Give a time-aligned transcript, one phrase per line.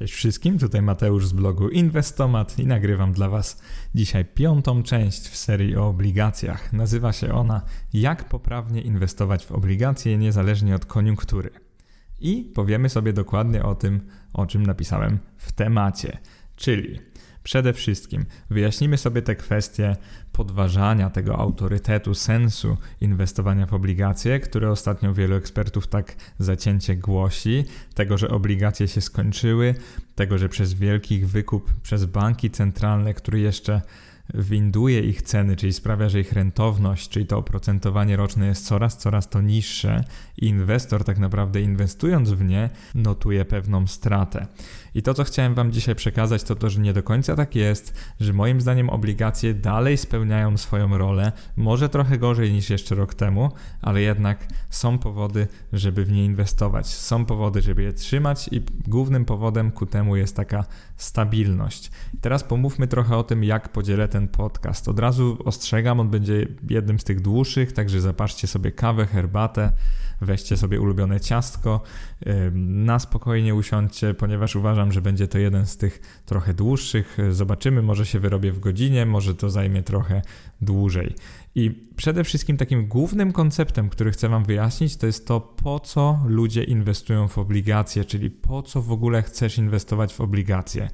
[0.00, 3.62] Cześć wszystkim, tutaj Mateusz z blogu Inwestomat i nagrywam dla Was
[3.94, 6.72] dzisiaj piątą część w serii o obligacjach.
[6.72, 11.50] Nazywa się ona Jak poprawnie inwestować w obligacje niezależnie od koniunktury.
[12.20, 14.00] I powiemy sobie dokładnie o tym,
[14.32, 16.18] o czym napisałem w temacie,
[16.56, 17.00] czyli
[17.42, 19.96] Przede wszystkim wyjaśnimy sobie te kwestie
[20.32, 27.64] podważania tego autorytetu, sensu inwestowania w obligacje, które ostatnio wielu ekspertów tak zacięcie głosi,
[27.94, 29.74] tego, że obligacje się skończyły,
[30.14, 33.80] tego, że przez wielkich wykup przez banki centralne, który jeszcze
[34.34, 39.28] winduje ich ceny, czyli sprawia, że ich rentowność, czyli to oprocentowanie roczne jest coraz, coraz
[39.28, 40.04] to niższe
[40.36, 44.46] i inwestor tak naprawdę inwestując w nie notuje pewną stratę.
[44.94, 47.94] I to, co chciałem Wam dzisiaj przekazać, to to, że nie do końca tak jest,
[48.20, 53.52] że moim zdaniem obligacje dalej spełniają swoją rolę, może trochę gorzej niż jeszcze rok temu,
[53.82, 56.86] ale jednak są powody, żeby w nie inwestować.
[56.86, 60.64] Są powody, żeby je trzymać i głównym powodem ku temu jest taka
[60.96, 61.90] stabilność.
[62.14, 64.88] I teraz pomówmy trochę o tym, jak podzielę ten podcast.
[64.88, 69.72] Od razu ostrzegam, on będzie jednym z tych dłuższych, także zapaszcie sobie kawę, herbatę,
[70.20, 71.82] weźcie sobie ulubione ciastko,
[72.54, 77.18] na spokojnie usiądźcie, ponieważ uważam, że będzie to jeden z tych trochę dłuższych.
[77.30, 80.22] Zobaczymy, może się wyrobię w godzinie, może to zajmie trochę
[80.60, 81.14] dłużej.
[81.54, 86.20] I przede wszystkim takim głównym konceptem, który chcę Wam wyjaśnić, to jest to, po co
[86.26, 90.88] ludzie inwestują w obligacje, czyli po co w ogóle chcesz inwestować w obligacje.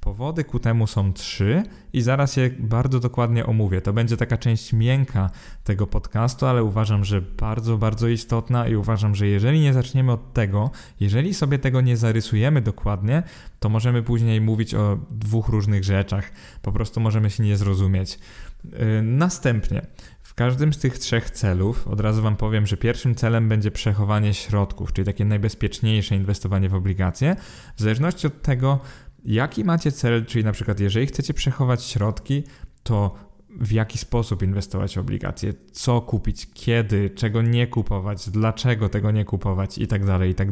[0.00, 1.62] Powody ku temu są trzy
[1.92, 3.80] i zaraz je bardzo dokładnie omówię.
[3.80, 5.30] To będzie taka część miękka
[5.64, 10.32] tego podcastu, ale uważam, że bardzo, bardzo istotna i uważam, że jeżeli nie zaczniemy od
[10.32, 13.22] tego, jeżeli sobie tego nie zarysujemy dokładnie,
[13.60, 16.32] to możemy później mówić o dwóch różnych rzeczach.
[16.62, 18.18] Po prostu możemy się nie zrozumieć.
[18.64, 19.86] Yy, następnie,
[20.22, 24.34] w każdym z tych trzech celów, od razu Wam powiem, że pierwszym celem będzie przechowanie
[24.34, 27.36] środków, czyli takie najbezpieczniejsze inwestowanie w obligacje.
[27.76, 28.80] W zależności od tego,
[29.24, 32.44] jaki macie cel, czyli na przykład jeżeli chcecie przechować środki,
[32.82, 33.14] to
[33.60, 39.24] w jaki sposób inwestować w obligacje, co kupić, kiedy, czego nie kupować, dlaczego tego nie
[39.24, 39.78] kupować?
[39.78, 40.48] I tak dalej, i tak.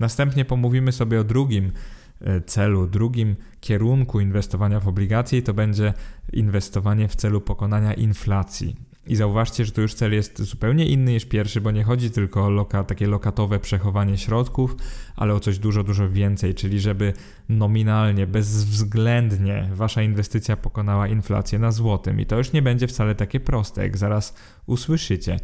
[0.00, 1.72] Następnie pomówimy sobie o drugim
[2.20, 5.92] e, celu, drugim kierunku inwestowania w obligacje i to będzie
[6.32, 8.76] inwestowanie w celu pokonania inflacji.
[9.06, 12.44] I zauważcie, że to już cel jest zupełnie inny niż pierwszy, bo nie chodzi tylko
[12.44, 14.76] o loka, takie lokatowe przechowanie środków,
[15.16, 17.12] ale o coś dużo, dużo więcej, czyli żeby
[17.48, 22.20] nominalnie, bezwzględnie wasza inwestycja pokonała inflację na złotym.
[22.20, 24.34] I to już nie będzie wcale takie proste, jak zaraz
[24.66, 25.36] usłyszycie.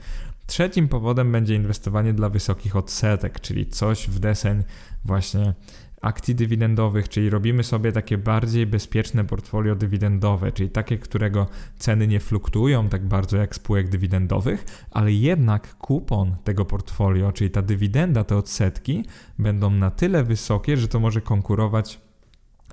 [0.46, 4.62] Trzecim powodem będzie inwestowanie dla wysokich odsetek, czyli coś w deseń
[5.04, 5.54] właśnie
[6.00, 11.46] akcji dywidendowych, czyli robimy sobie takie bardziej bezpieczne portfolio dywidendowe, czyli takie, którego
[11.78, 17.62] ceny nie fluktuują tak bardzo jak spółek dywidendowych, ale jednak kupon tego portfolio, czyli ta
[17.62, 19.04] dywidenda, te odsetki
[19.38, 22.09] będą na tyle wysokie, że to może konkurować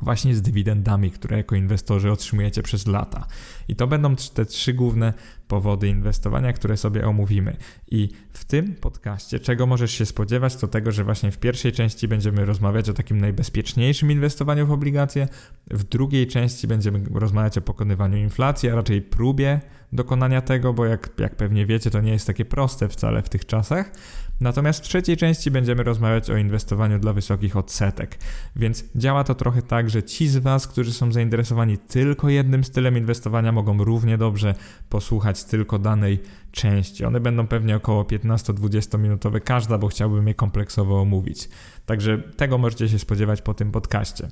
[0.02, 3.28] właśnie z dywidendami, które jako inwestorzy otrzymujecie przez lata.
[3.68, 5.14] I to będą te trzy główne
[5.48, 7.58] powody inwestowania, które sobie omówimy.
[7.92, 12.08] I w tym podcaście, czego możesz się spodziewać, to tego, że właśnie w pierwszej części
[12.08, 15.28] będziemy rozmawiać o takim najbezpieczniejszym inwestowaniu w obligacje,
[15.72, 19.62] w drugiej części będziemy rozmawiać o pokonywaniu inflacji, a raczej próbie
[19.94, 23.46] dokonania tego, bo jak, jak pewnie wiecie, to nie jest takie proste wcale w tych
[23.46, 23.92] czasach.
[24.40, 28.18] Natomiast w trzeciej części będziemy rozmawiać o inwestowaniu dla wysokich odsetek.
[28.56, 32.98] Więc działa to trochę tak, że ci z Was, którzy są zainteresowani tylko jednym stylem
[32.98, 34.56] inwestowania, mogą równie dobrze
[34.90, 36.20] posłuchać tylko danej
[36.52, 37.06] części.
[37.06, 41.50] One będą pewnie około 15-20 minutowe każda, bo chciałbym je kompleksowo omówić.
[41.86, 44.28] Także tego możecie się spodziewać po tym podcaście.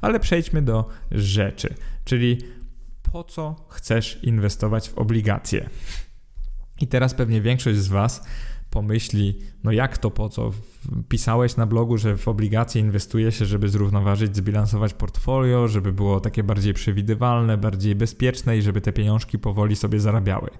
[0.00, 2.38] Ale przejdźmy do rzeczy, czyli
[3.12, 5.70] po co chcesz inwestować w obligacje?
[6.80, 8.22] I teraz pewnie większość z Was
[8.70, 10.50] pomyśli, no jak to po co?
[11.08, 16.42] Pisałeś na blogu, że w obligacje inwestuje się, żeby zrównoważyć, zbilansować portfolio, żeby było takie
[16.42, 20.50] bardziej przewidywalne, bardziej bezpieczne i żeby te pieniążki powoli sobie zarabiały.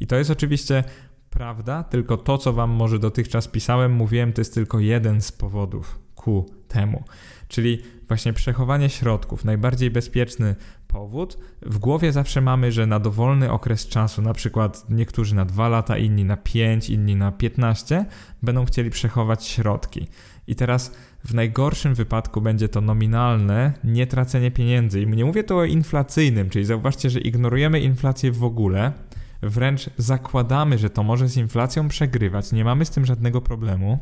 [0.00, 0.84] I to jest oczywiście
[1.30, 5.98] prawda, tylko to, co Wam może dotychczas pisałem, mówiłem, to jest tylko jeden z powodów
[6.14, 7.04] ku temu.
[7.48, 10.56] Czyli właśnie przechowanie środków, najbardziej bezpieczny
[10.88, 11.38] powód.
[11.62, 15.98] W głowie zawsze mamy, że na dowolny okres czasu, na przykład niektórzy na 2 lata,
[15.98, 18.04] inni na 5, inni na 15,
[18.42, 20.06] będą chcieli przechować środki.
[20.46, 20.94] I teraz
[21.24, 25.02] w najgorszym wypadku będzie to nominalne nietracenie pieniędzy.
[25.02, 28.92] I nie mówię tu o inflacyjnym, czyli zauważcie, że ignorujemy inflację w ogóle,
[29.42, 33.98] wręcz zakładamy, że to może z inflacją przegrywać, nie mamy z tym żadnego problemu,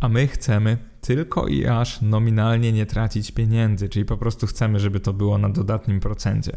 [0.00, 0.78] a my chcemy
[1.16, 5.48] tylko i aż nominalnie nie tracić pieniędzy, czyli po prostu chcemy, żeby to było na
[5.48, 6.56] dodatnim procencie.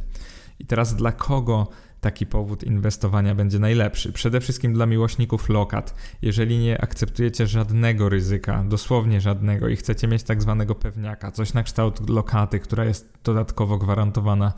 [0.59, 1.67] I teraz dla kogo
[2.01, 4.11] taki powód inwestowania będzie najlepszy.
[4.11, 5.95] Przede wszystkim dla miłośników lokat.
[6.21, 11.63] Jeżeli nie akceptujecie żadnego ryzyka, dosłownie żadnego i chcecie mieć tak zwanego pewniaka, coś na
[11.63, 14.53] kształt lokaty, która jest dodatkowo gwarantowana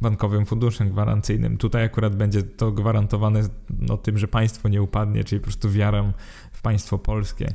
[0.00, 1.56] bankowym funduszem gwarancyjnym.
[1.56, 3.42] Tutaj akurat będzie to gwarantowane
[3.78, 6.12] no, tym, że państwo nie upadnie, czyli po prostu wiarą
[6.52, 7.48] w państwo polskie.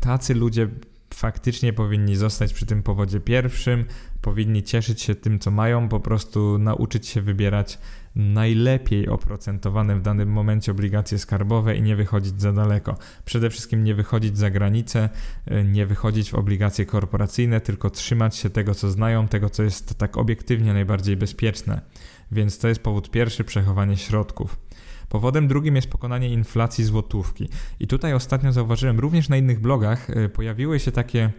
[0.00, 0.68] Tacy ludzie
[1.16, 3.84] faktycznie powinni zostać przy tym powodzie pierwszym,
[4.20, 7.78] powinni cieszyć się tym, co mają, po prostu nauczyć się wybierać
[8.14, 12.98] najlepiej oprocentowane w danym momencie obligacje skarbowe i nie wychodzić za daleko.
[13.24, 15.08] Przede wszystkim nie wychodzić za granicę,
[15.50, 19.98] y, nie wychodzić w obligacje korporacyjne, tylko trzymać się tego, co znają, tego, co jest
[19.98, 21.80] tak obiektywnie najbardziej bezpieczne.
[22.32, 24.65] Więc to jest powód pierwszy przechowanie środków.
[25.08, 27.48] Powodem drugim jest pokonanie inflacji złotówki.
[27.80, 31.32] I tutaj ostatnio zauważyłem, również na innych blogach y, pojawiły się takie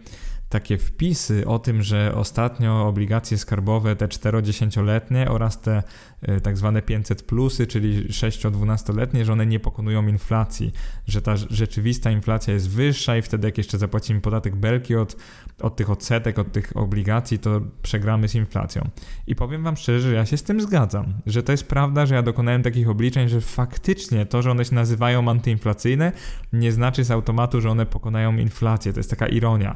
[0.50, 5.84] takie wpisy o tym, że ostatnio obligacje skarbowe, te 4-10-letnie oraz te
[6.30, 10.72] y, tak zwane 500 plusy, czyli 6-12-letnie, że one nie pokonują inflacji,
[11.08, 15.16] że ta rzeczywista inflacja jest wyższa i wtedy jak jeszcze zapłacimy podatek belki od,
[15.62, 18.90] od tych odsetek, od tych obligacji, to przegramy z inflacją.
[19.28, 22.16] I powiem Wam szczerze, że ja się z tym zgadzam, że to jest prawda, że
[22.16, 26.12] ja dokonałem takich obliczeń, że faktycznie to, że one się nazywają antyinflacyjne,
[26.54, 28.94] nie znaczy z automatu, że one pokonają inflację.
[28.94, 29.76] To jest taka ironia.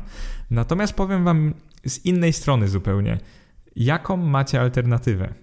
[0.51, 1.53] Natomiast powiem Wam
[1.85, 3.19] z innej strony zupełnie,
[3.75, 5.33] jaką macie alternatywę?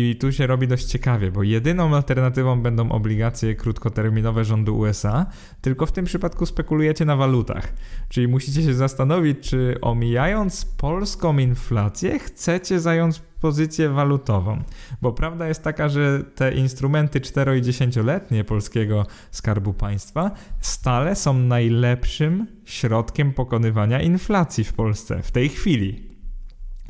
[0.00, 5.26] I tu się robi dość ciekawie, bo jedyną alternatywą będą obligacje krótkoterminowe rządu USA,
[5.60, 7.72] tylko w tym przypadku spekulujecie na walutach.
[8.08, 14.62] Czyli musicie się zastanowić, czy omijając polską inflację, chcecie zająć pozycję walutową.
[15.02, 20.30] Bo prawda jest taka, że te instrumenty 4 i 10-letnie polskiego skarbu państwa
[20.60, 26.08] stale są najlepszym środkiem pokonywania inflacji w Polsce w tej chwili.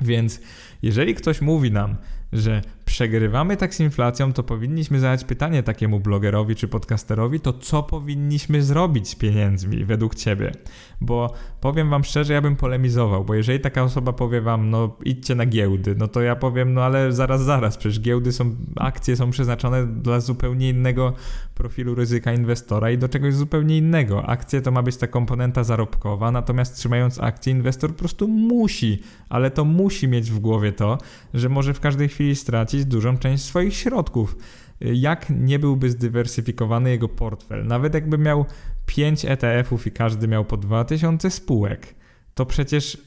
[0.02, 0.40] Więc
[0.82, 1.96] jeżeli ktoś mówi nam,
[2.32, 7.82] że przegrywamy tak z inflacją, to powinniśmy zadać pytanie takiemu blogerowi czy podcasterowi, to co
[7.82, 10.52] powinniśmy zrobić z pieniędzmi według ciebie?
[11.00, 15.34] Bo powiem wam szczerze, ja bym polemizował, bo jeżeli taka osoba powie wam, no idźcie
[15.34, 19.30] na giełdy, no to ja powiem, no ale zaraz, zaraz, przecież giełdy są, akcje są
[19.30, 21.12] przeznaczone dla zupełnie innego
[21.54, 24.26] profilu ryzyka inwestora i do czegoś zupełnie innego.
[24.26, 29.50] Akcje to ma być ta komponenta zarobkowa, natomiast trzymając akcje, inwestor po prostu musi, ale
[29.50, 30.98] to musi mieć w głowie to,
[31.34, 34.36] że może w każdej chwili stracić dużą część swoich środków.
[34.80, 38.44] Jak nie byłby zdywersyfikowany jego portfel, nawet jakby miał
[38.86, 41.94] 5 ETF-ów i każdy miał po 2000 spółek,
[42.34, 42.98] to przecież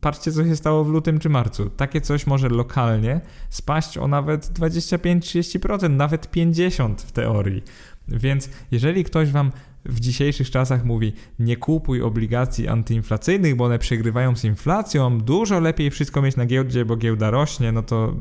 [0.00, 1.70] patrzcie, co się stało w lutym czy marcu.
[1.70, 3.20] Takie coś może lokalnie
[3.50, 7.62] spaść o nawet 25-30%, nawet 50% w teorii.
[8.08, 9.52] Więc jeżeli ktoś wam
[9.84, 15.90] w dzisiejszych czasach mówi nie kupuj obligacji antyinflacyjnych, bo one przegrywają z inflacją, dużo lepiej
[15.90, 18.14] wszystko mieć na giełdzie, bo giełda rośnie, no to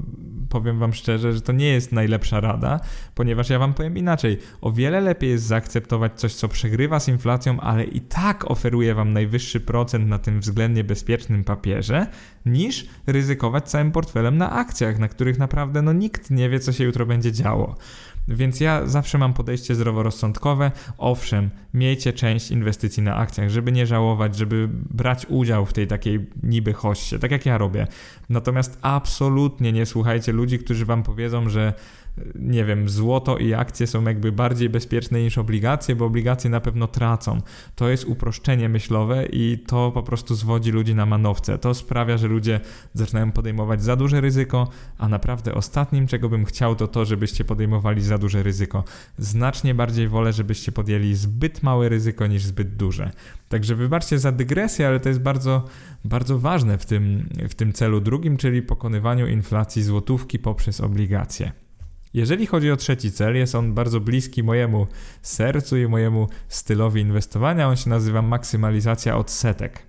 [0.50, 2.80] powiem wam szczerze, że to nie jest najlepsza rada,
[3.16, 4.38] ponieważ ja wam powiem inaczej.
[4.62, 9.14] O wiele lepiej jest zaakceptować coś, co przegrywa z inflacją, ale i tak oferuje wam
[9.14, 12.08] najwyższy procent na tym względnie bezpiecznym papierze,
[12.46, 16.84] niż ryzykować całym portfelem na akcjach, na których naprawdę no nikt nie wie, co się
[16.84, 17.76] jutro będzie działo.
[18.28, 20.72] Więc ja zawsze mam podejście zdroworozsądkowe.
[20.98, 26.28] Owszem, miejcie część inwestycji na akcjach, żeby nie żałować, żeby brać udział w tej takiej
[26.44, 27.88] niby hoście, tak jak ja robię.
[28.30, 31.74] Natomiast absolutnie nie słuchajcie ludzi, którzy wam powiedzą, że
[32.36, 36.88] nie wiem, złoto i akcje są jakby bardziej bezpieczne niż obligacje, bo obligacje na pewno
[36.88, 37.42] tracą.
[37.76, 41.58] To jest uproszczenie myślowe i to po prostu zwodzi ludzi na manowce.
[41.58, 42.60] To sprawia, że ludzie
[42.94, 48.02] zaczynają podejmować za duże ryzyko, a naprawdę ostatnim, czego bym chciał, to to, żebyście podejmowali
[48.02, 48.84] za duże ryzyko.
[49.18, 53.12] Znacznie bardziej wolę, żebyście podjęli zbyt małe ryzyko niż zbyt duże.
[53.50, 55.66] Także wybaczcie za dygresję, ale to jest bardzo,
[56.06, 61.67] bardzo ważne w tym, w tym celu drugim, czyli pokonywaniu inflacji złotówki poprzez obligacje.
[62.14, 64.88] Jeżeli chodzi o trzeci cel, jest on bardzo bliski mojemu
[65.22, 67.68] sercu i mojemu stylowi inwestowania.
[67.68, 69.84] On się nazywa maksymalizacja odsetek.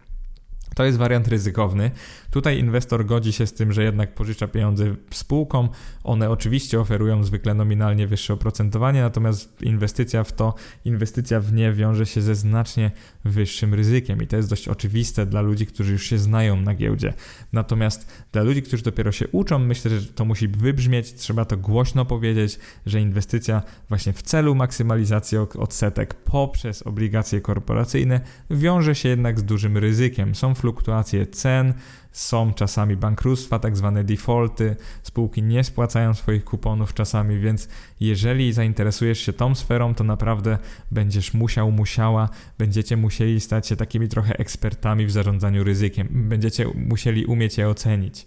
[0.74, 1.90] To jest wariant ryzykowny.
[2.30, 5.68] Tutaj inwestor godzi się z tym, że jednak pożycza pieniądze spółkom.
[6.04, 10.54] One oczywiście oferują zwykle nominalnie wyższe oprocentowanie, natomiast inwestycja w to,
[10.84, 12.90] inwestycja w nie wiąże się ze znacznie
[13.24, 17.14] wyższym ryzykiem i to jest dość oczywiste dla ludzi, którzy już się znają na giełdzie.
[17.52, 22.04] Natomiast dla ludzi, którzy dopiero się uczą, myślę, że to musi wybrzmieć, trzeba to głośno
[22.04, 28.20] powiedzieć, że inwestycja właśnie w celu maksymalizacji odsetek poprzez obligacje korporacyjne
[28.50, 30.34] wiąże się jednak z dużym ryzykiem.
[30.34, 31.74] Są fluktuacje cen,
[32.12, 37.68] są czasami bankructwa, tak zwane defaulty, spółki nie spłacają swoich kuponów czasami, więc
[38.00, 40.58] jeżeli zainteresujesz się tą sferą, to naprawdę
[40.90, 47.26] będziesz musiał, musiała, będziecie musieli stać się takimi trochę ekspertami w zarządzaniu ryzykiem, będziecie musieli
[47.26, 48.26] umieć je ocenić.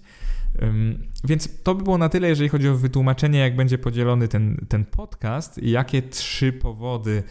[1.23, 4.85] Więc to by było na tyle, jeżeli chodzi o wytłumaczenie, jak będzie podzielony ten, ten
[4.85, 7.23] podcast i jakie trzy powody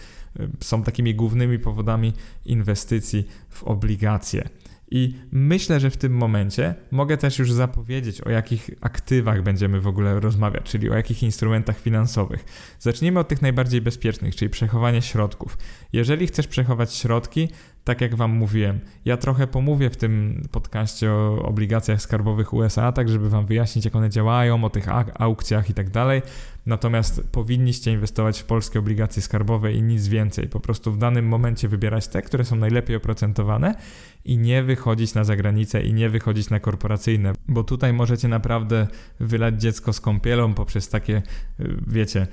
[0.60, 2.12] są takimi głównymi powodami
[2.44, 4.48] inwestycji w obligacje.
[4.90, 9.86] I myślę, że w tym momencie mogę też już zapowiedzieć, o jakich aktywach będziemy w
[9.86, 12.44] ogóle rozmawiać, czyli o jakich instrumentach finansowych.
[12.78, 15.58] Zacznijmy od tych najbardziej bezpiecznych, czyli przechowanie środków.
[15.92, 17.48] Jeżeli chcesz przechować środki,
[17.90, 23.08] tak jak Wam mówiłem, ja trochę pomówię w tym podcaście o obligacjach skarbowych USA, tak
[23.08, 26.22] żeby Wam wyjaśnić, jak one działają, o tych aukcjach i tak dalej.
[26.66, 30.48] Natomiast powinniście inwestować w polskie obligacje skarbowe i nic więcej.
[30.48, 33.74] Po prostu w danym momencie wybierać te, które są najlepiej oprocentowane
[34.24, 38.86] i nie wychodzić na zagranicę i nie wychodzić na korporacyjne, bo tutaj możecie naprawdę
[39.20, 41.22] wylać dziecko z kąpielą poprzez takie,
[41.86, 42.26] wiecie,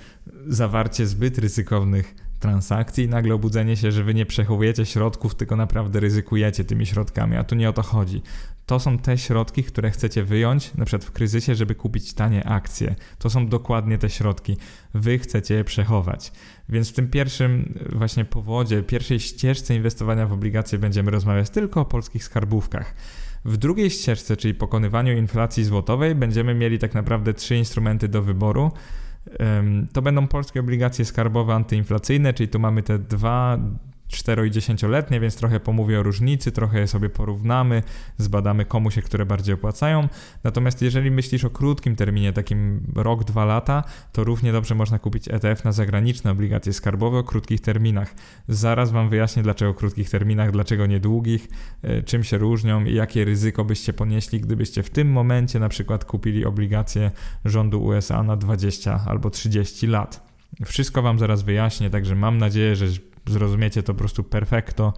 [0.47, 5.99] zawarcie zbyt ryzykownych transakcji i nagle obudzenie się, że wy nie przechowujecie środków, tylko naprawdę
[5.99, 8.21] ryzykujecie tymi środkami, a tu nie o to chodzi.
[8.65, 12.95] To są te środki, które chcecie wyjąć, na przykład w kryzysie, żeby kupić tanie akcje.
[13.17, 14.57] To są dokładnie te środki.
[14.93, 16.31] Wy chcecie je przechować.
[16.69, 21.85] Więc w tym pierwszym właśnie powodzie, pierwszej ścieżce inwestowania w obligacje będziemy rozmawiać tylko o
[21.85, 22.95] polskich skarbówkach.
[23.45, 28.71] W drugiej ścieżce, czyli pokonywaniu inflacji złotowej, będziemy mieli tak naprawdę trzy instrumenty do wyboru.
[29.93, 33.57] To będą polskie obligacje skarbowe antyinflacyjne, czyli tu mamy te dwa
[34.07, 37.83] 4 i 10-letnie, więc trochę pomówię o różnicy, trochę je sobie porównamy,
[38.17, 40.07] zbadamy komu się które bardziej opłacają.
[40.43, 45.27] Natomiast jeżeli myślisz o krótkim terminie, takim rok, dwa lata, to równie dobrze można kupić
[45.27, 48.15] ETF na zagraniczne obligacje skarbowe o krótkich terminach.
[48.47, 51.47] Zaraz Wam wyjaśnię, dlaczego krótkich terminach, dlaczego nie długich,
[51.83, 56.05] e, czym się różnią i jakie ryzyko byście ponieśli, gdybyście w tym momencie na przykład
[56.05, 57.11] kupili obligacje
[57.45, 60.27] rządu USA na 20 albo 30 lat.
[60.65, 62.85] Wszystko Wam zaraz wyjaśnię, także mam nadzieję, że
[63.31, 64.93] zrozumiecie to po prostu perfekto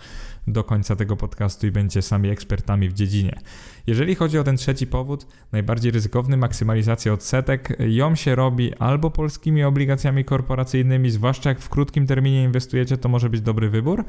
[0.47, 3.39] do końca tego podcastu i będziecie sami ekspertami w dziedzinie.
[3.87, 9.63] Jeżeli chodzi o ten trzeci powód, najbardziej ryzykowny, maksymalizacja odsetek, ją się robi albo polskimi
[9.63, 14.05] obligacjami korporacyjnymi, zwłaszcza jak w krótkim terminie inwestujecie, to może być dobry wybór,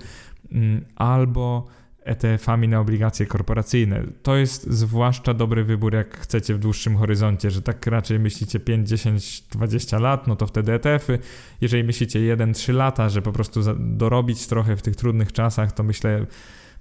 [0.53, 1.67] mm, albo
[2.11, 4.02] ETF-ami na obligacje korporacyjne.
[4.23, 8.88] To jest zwłaszcza dobry wybór, jak chcecie w dłuższym horyzoncie, że tak raczej myślicie 5,
[8.88, 11.19] 10, 20 lat, no to wtedy ETF-y.
[11.61, 16.26] Jeżeli myślicie 1-3 lata, że po prostu dorobić trochę w tych trudnych czasach, to myślę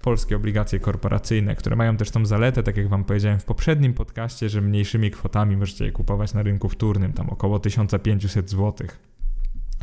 [0.02, 4.50] polskie obligacje korporacyjne, które mają też tą zaletę, tak jak Wam powiedziałem w poprzednim podcaście,
[4.50, 8.88] że mniejszymi kwotami możecie je kupować na rynku wtórnym, tam około 1500 zł,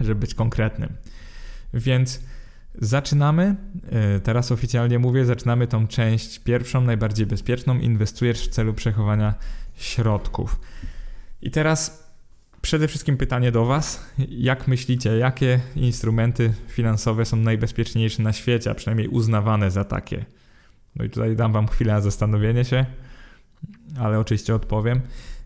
[0.01, 0.93] żeby być konkretnym.
[1.75, 2.21] Więc
[2.79, 3.57] Zaczynamy,
[3.91, 7.79] e, teraz oficjalnie mówię, zaczynamy tą część pierwszą, najbardziej bezpieczną.
[7.79, 9.35] Inwestujesz w celu przechowania
[9.75, 10.61] środków.
[11.43, 12.07] I teraz
[12.63, 14.07] przede wszystkim pytanie do Was.
[14.29, 20.25] Jak myślicie, jakie instrumenty finansowe są najbezpieczniejsze na świecie, a przynajmniej uznawane za takie?
[20.97, 22.87] No i tutaj dam Wam chwilę na zastanowienie się,
[23.99, 25.01] ale oczywiście odpowiem.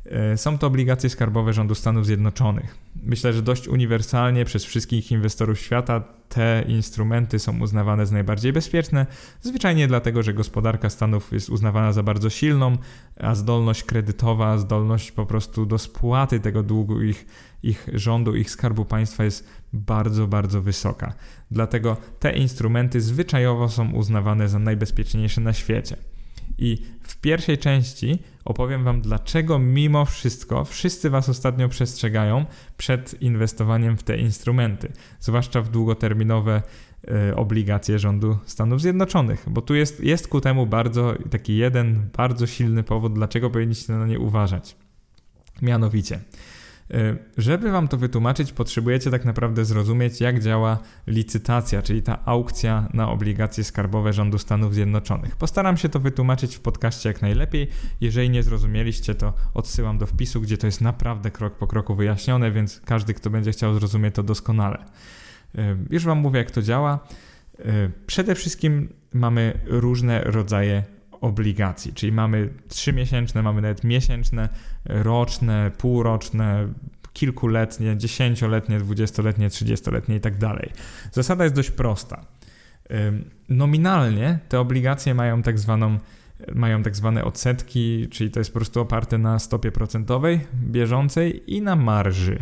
[0.07, 2.79] E, są to obligacje skarbowe rządu Stanów Zjednoczonych.
[3.03, 9.07] Myślę, że dość uniwersalnie przez wszystkich inwestorów świata te instrumenty są uznawane za najbardziej bezpieczne,
[9.41, 12.77] zwyczajnie dlatego, że gospodarka Stanów jest uznawana za bardzo silną,
[13.21, 17.27] a zdolność kredytowa, zdolność po prostu do spłaty tego długu ich,
[17.63, 21.13] ich rządu, ich skarbu państwa jest bardzo, bardzo wysoka.
[21.51, 25.97] Dlatego te instrumenty zwyczajowo są uznawane za najbezpieczniejsze na świecie.
[26.59, 28.19] I w pierwszej części
[28.51, 32.45] opowiem Wam, dlaczego mimo wszystko wszyscy Was ostatnio przestrzegają
[32.77, 36.63] przed inwestowaniem w te instrumenty, zwłaszcza w długoterminowe
[37.31, 42.47] y, obligacje rządu Stanów Zjednoczonych, bo tu jest, jest ku temu bardzo taki jeden bardzo
[42.47, 44.77] silny powód, dlaczego powinniście na nie uważać.
[45.63, 46.50] Mianowicie, E,
[47.37, 53.11] żeby Wam to wytłumaczyć, potrzebujecie tak naprawdę zrozumieć, jak działa licytacja, czyli ta aukcja na
[53.11, 55.37] obligacje skarbowe rządu Stanów Zjednoczonych.
[55.37, 57.69] Postaram się to wytłumaczyć w podcaście jak najlepiej.
[58.01, 62.51] Jeżeli nie zrozumieliście, to odsyłam do wpisu, gdzie to jest naprawdę krok po kroku wyjaśnione,
[62.51, 64.85] więc każdy, kto będzie chciał, zrozumie to doskonale.
[65.59, 66.99] E, już Wam mówię, jak to działa.
[67.59, 70.85] E, przede wszystkim mamy różne rodzaje
[71.21, 74.49] obligacji, czyli mamy trzymiesięczne, mamy nawet miesięczne,
[74.85, 76.69] roczne, półroczne,
[77.13, 80.71] kilkuletnie, dziesięcioletnie, dwudziestoletnie, trzydziestoletnie i tak dalej.
[81.13, 82.27] Zasada jest dość prosta.
[83.49, 85.99] Nominalnie te obligacje mają tak zwaną
[86.55, 91.63] mają tak zwane odsetki, czyli to jest po prostu oparte na stopie procentowej bieżącej i
[91.63, 92.39] na marży.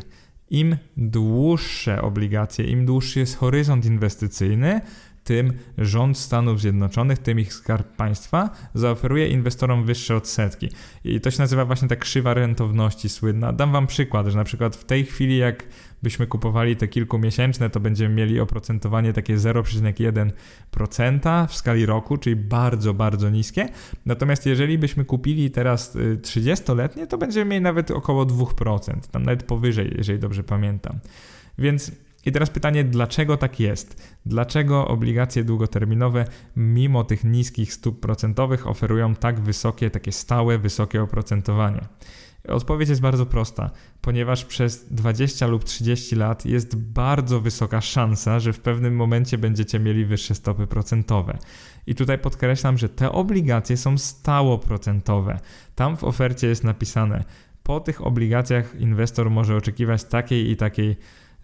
[0.50, 4.80] Im dłuższe obligacje, im dłuższy jest horyzont inwestycyjny,
[5.28, 10.68] tym rząd Stanów Zjednoczonych, tym ich skarb państwa, zaoferuje inwestorom wyższe odsetki.
[11.04, 13.52] I to się nazywa właśnie ta krzywa rentowności słynna.
[13.52, 15.66] Dam wam przykład, że na przykład w tej chwili, jak
[16.02, 22.94] byśmy kupowali te kilkumiesięczne, to będziemy mieli oprocentowanie takie 0,1% w skali roku, czyli bardzo,
[22.94, 23.68] bardzo niskie.
[24.06, 29.42] Natomiast jeżeli byśmy kupili teraz 30-letnie, y, to będziemy mieli nawet około 2%, tam nawet
[29.42, 30.98] powyżej, jeżeli dobrze pamiętam.
[31.58, 31.92] Więc
[32.26, 34.16] i teraz pytanie, dlaczego tak jest?
[34.26, 36.24] Dlaczego obligacje długoterminowe,
[36.56, 41.80] mimo tych niskich stóp procentowych, oferują tak wysokie, takie stałe, wysokie oprocentowanie?
[42.48, 43.70] Odpowiedź jest bardzo prosta,
[44.00, 49.78] ponieważ przez 20 lub 30 lat jest bardzo wysoka szansa, że w pewnym momencie będziecie
[49.78, 51.38] mieli wyższe stopy procentowe.
[51.86, 55.38] I tutaj podkreślam, że te obligacje są stałoprocentowe.
[55.74, 57.24] Tam w ofercie jest napisane,
[57.62, 60.96] po tych obligacjach inwestor może oczekiwać takiej i takiej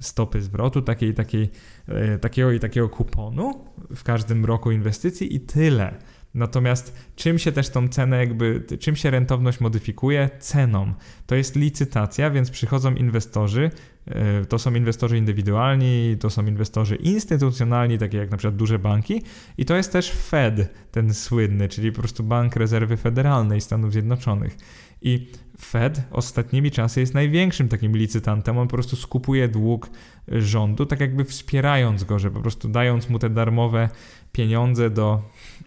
[0.04, 1.50] stopy zwrotu, takiej takiej,
[1.88, 3.64] e, takiego i takiego kuponu
[3.96, 5.94] w każdym roku inwestycji i tyle.
[6.34, 10.30] Natomiast czym się też tą cenę jakby, czym się rentowność modyfikuje?
[10.38, 10.92] Ceną.
[11.26, 13.70] To jest licytacja, więc przychodzą inwestorzy,
[14.06, 19.22] e, to są inwestorzy indywidualni, to są inwestorzy instytucjonalni, takie jak na przykład duże banki
[19.58, 24.56] i to jest też Fed, ten słynny, czyli po prostu Bank Rezerwy Federalnej Stanów Zjednoczonych.
[25.02, 25.28] I
[25.64, 28.58] Fed ostatnimi czasy jest największym takim licytantem.
[28.58, 29.90] On po prostu skupuje dług
[30.28, 33.88] rządu, tak jakby wspierając go, że po prostu dając mu te darmowe
[34.32, 35.22] pieniądze do,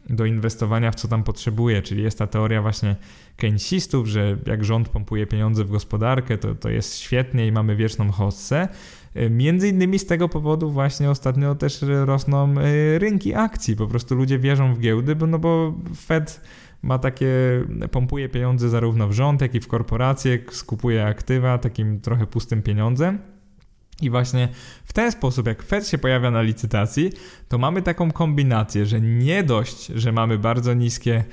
[0.09, 1.81] do inwestowania w co tam potrzebuje.
[1.81, 2.95] Czyli jest ta teoria właśnie
[3.37, 8.11] keynesistów, że jak rząd pompuje pieniądze w gospodarkę, to, to jest świetnie i mamy wieczną
[8.11, 8.67] hossę.
[9.29, 13.75] Między innymi z tego powodu właśnie ostatnio też rosną y, rynki akcji.
[13.75, 16.41] Po prostu ludzie wierzą w giełdy, bo, no bo Fed
[16.81, 17.27] ma takie,
[17.91, 23.19] pompuje pieniądze zarówno w rząd, jak i w korporacje, skupuje aktywa takim trochę pustym pieniądzem.
[24.01, 24.49] I właśnie
[24.85, 27.11] w ten sposób, jak Fed się pojawia na licytacji,
[27.47, 31.23] to mamy taką kombinację, że nie dość, że mamy bardzo niskie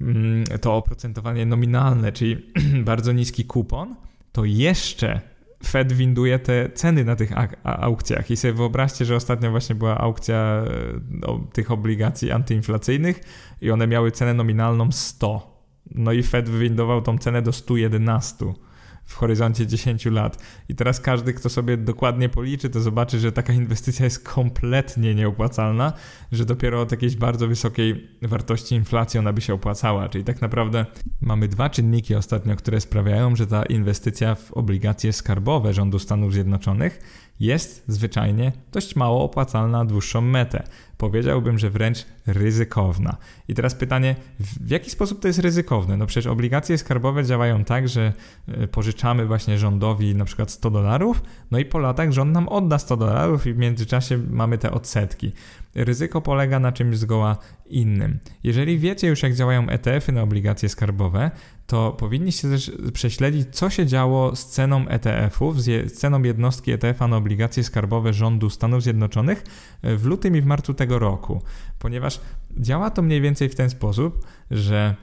[0.00, 2.52] mm, to oprocentowanie nominalne, czyli
[2.84, 3.96] bardzo niski kupon,
[4.32, 5.20] to jeszcze
[5.64, 7.32] Fed winduje te ceny na tych
[7.64, 8.30] aukcjach.
[8.30, 10.64] I sobie wyobraźcie, że ostatnio właśnie była aukcja e,
[11.52, 13.20] tych obligacji antyinflacyjnych
[13.60, 15.60] i one miały cenę nominalną 100.
[15.94, 18.46] No i Fed wywindował tą cenę do 111
[19.10, 20.42] w horyzoncie 10 lat.
[20.68, 25.92] I teraz każdy, kto sobie dokładnie policzy, to zobaczy, że taka inwestycja jest kompletnie nieopłacalna,
[26.32, 30.08] że dopiero od jakiejś bardzo wysokiej wartości inflacji ona by się opłacała.
[30.08, 30.86] Czyli tak naprawdę
[31.20, 37.00] mamy dwa czynniki ostatnio, które sprawiają, że ta inwestycja w obligacje skarbowe rządu Stanów Zjednoczonych
[37.40, 40.62] jest zwyczajnie dość mało opłacalna na dłuższą metę.
[40.96, 43.16] Powiedziałbym, że wręcz ryzykowna.
[43.48, 45.96] I teraz pytanie, w jaki sposób to jest ryzykowne?
[45.96, 48.12] No przecież obligacje skarbowe działają tak, że
[48.48, 52.78] e, pożyczamy właśnie rządowi na przykład 100 dolarów, no i po latach rząd nam odda
[52.78, 55.32] 100 dolarów i w międzyczasie mamy te odsetki.
[55.74, 58.18] Ryzyko polega na czymś zgoła innym.
[58.44, 61.30] Jeżeli wiecie już, jak działają ETF-y na obligacje skarbowe,
[61.70, 67.16] to powinniście też prześledzić, co się działo z ceną ETF-ów, z ceną jednostki ETF-a na
[67.16, 69.44] obligacje skarbowe rządu Stanów Zjednoczonych
[69.82, 71.42] w lutym i w marcu tego roku,
[71.78, 72.20] ponieważ
[72.58, 74.94] działa to mniej więcej w ten sposób, że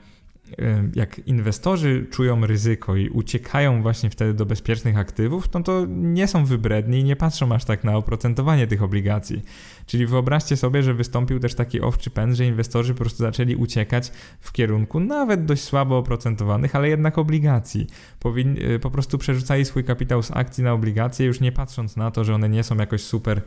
[0.94, 6.44] jak inwestorzy czują ryzyko i uciekają właśnie wtedy do bezpiecznych aktywów, no to nie są
[6.44, 9.42] wybredni i nie patrzą aż tak na oprocentowanie tych obligacji.
[9.86, 14.12] Czyli wyobraźcie sobie, że wystąpił też taki owczy pęd, że inwestorzy po prostu zaczęli uciekać
[14.40, 17.86] w kierunku nawet dość słabo oprocentowanych, ale jednak obligacji.
[18.20, 22.10] Powin y, po prostu przerzucali swój kapitał z akcji na obligacje, już nie patrząc na
[22.10, 23.42] to, że one nie są jakoś super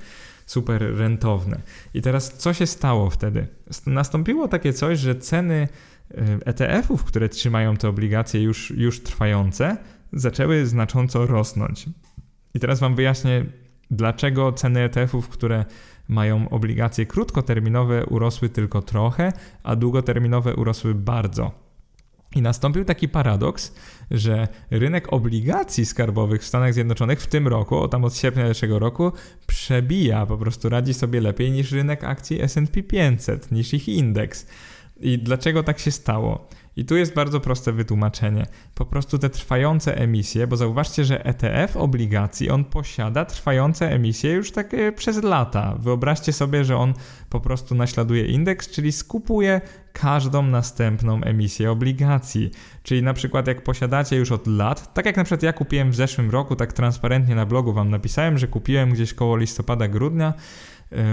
[0.52, 1.62] super rentowne.
[1.94, 3.48] I teraz co się stało wtedy?
[3.86, 5.68] Nastąpiło takie coś, że ceny
[6.46, 9.78] ETF-ów, które trzymają te obligacje już, już trwające,
[10.14, 11.86] zaczęły znacząco rosnąć.
[12.54, 13.46] I teraz Wam wyjaśnię,
[13.92, 15.66] dlaczego ceny ETF-ów, które
[16.08, 21.52] mają obligacje krótkoterminowe, urosły tylko trochę, a długoterminowe urosły bardzo.
[22.36, 23.76] I nastąpił taki paradoks,
[24.12, 29.12] że rynek obligacji skarbowych w Stanach Zjednoczonych w tym roku, tam od sierpnia zeszłego roku,
[29.48, 34.48] przebija, po prostu radzi sobie lepiej niż rynek akcji SP 500, niż ich indeks.
[35.02, 36.48] I dlaczego tak się stało?
[36.76, 38.46] I tu jest bardzo proste wytłumaczenie.
[38.76, 44.52] Po prostu te trwające emisje, bo zauważcie, że ETF obligacji, on posiada trwające emisje już
[44.52, 45.76] tak przez lata.
[45.80, 46.94] Wyobraźcie sobie, że on
[47.30, 49.62] po prostu naśladuje indeks, czyli skupuje
[49.94, 52.52] każdą następną emisję obligacji.
[52.84, 55.96] Czyli na przykład jak posiadacie już od lat, tak jak na przykład ja kupiłem w
[55.96, 60.34] zeszłym roku, tak transparentnie na blogu wam napisałem, że kupiłem gdzieś koło listopada, grudnia,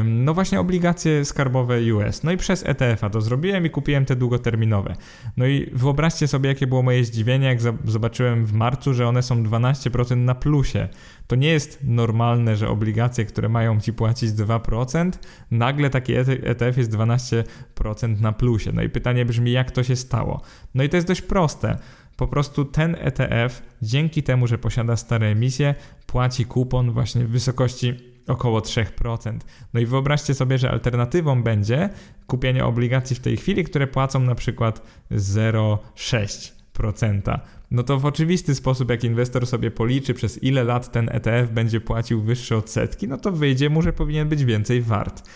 [0.04, 2.22] no właśnie obligacje skarbowe US.
[2.22, 4.94] No i przez ETF-a to zrobiłem i kupiłem te długoterminowe.
[5.36, 9.42] No i wyobraźcie sobie, jakie było moje zdziwienie, jak zobaczyłem w marcu, że one są
[9.42, 10.88] 12% na plusie.
[11.26, 15.10] To nie jest normalne, że obligacje, które mają ci płacić 2%,
[15.50, 18.72] nagle taki ETF jest 12% na plusie.
[18.74, 20.40] No i pytanie brzmi, jak to się stało?
[20.74, 21.78] No i to jest dość proste.
[22.16, 25.74] Po prostu ten ETF, dzięki temu, że posiada stare emisje,
[26.06, 29.38] płaci kupon właśnie w wysokości około 3%.
[29.74, 31.88] No i wyobraźcie sobie, że alternatywą będzie
[32.26, 37.38] kupienie obligacji w tej chwili, które płacą na przykład 0,6%.
[37.70, 41.80] No to w oczywisty sposób, jak inwestor sobie policzy, przez ile lat ten ETF będzie
[41.80, 45.28] płacił wyższe odsetki, no to wyjdzie mu, że powinien być więcej wart.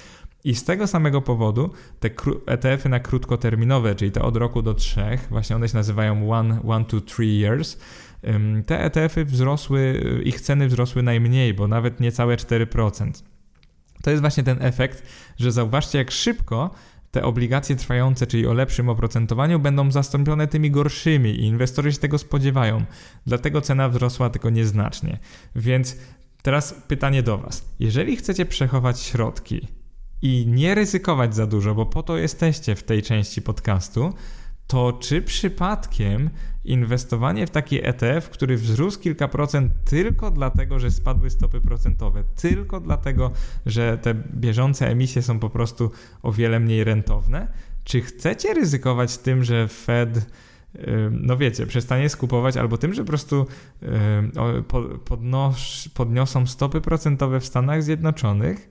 [0.45, 2.11] I z tego samego powodu te
[2.47, 6.85] ETF-y na krótkoterminowe, czyli te od roku do trzech, właśnie one się nazywają one, one
[6.85, 7.79] to three years,
[8.67, 13.23] te ETF-y wzrosły, ich ceny wzrosły najmniej, bo nawet niecałe 4%.
[14.03, 15.03] To jest właśnie ten efekt,
[15.37, 16.71] że zauważcie, jak szybko
[17.11, 22.19] te obligacje trwające, czyli o lepszym oprocentowaniu, będą zastąpione tymi gorszymi i inwestorzy się tego
[22.19, 22.85] spodziewają.
[23.27, 25.19] Dlatego cena wzrosła tylko nieznacznie.
[25.57, 25.97] Więc
[26.43, 27.65] teraz pytanie do Was.
[27.81, 29.69] Jeżeli chcecie przechować środki
[30.23, 34.15] i nie ryzykować za dużo, bo po to jesteście w tej części podcastu,
[34.67, 36.31] to czy przypadkiem
[36.65, 42.81] inwestowanie w taki ETF, który wzrósł kilka procent tylko dlatego, że spadły stopy procentowe, tylko
[42.81, 43.31] dlatego,
[43.67, 45.91] że te bieżące emisje są po prostu
[46.23, 47.53] o wiele mniej rentowne,
[47.85, 50.31] czy chcecie ryzykować tym, że Fed
[51.11, 53.47] no wiecie, przestanie skupować, albo tym, że po prostu
[55.05, 58.69] podnos, podniosą stopy procentowe w Stanach Zjednoczonych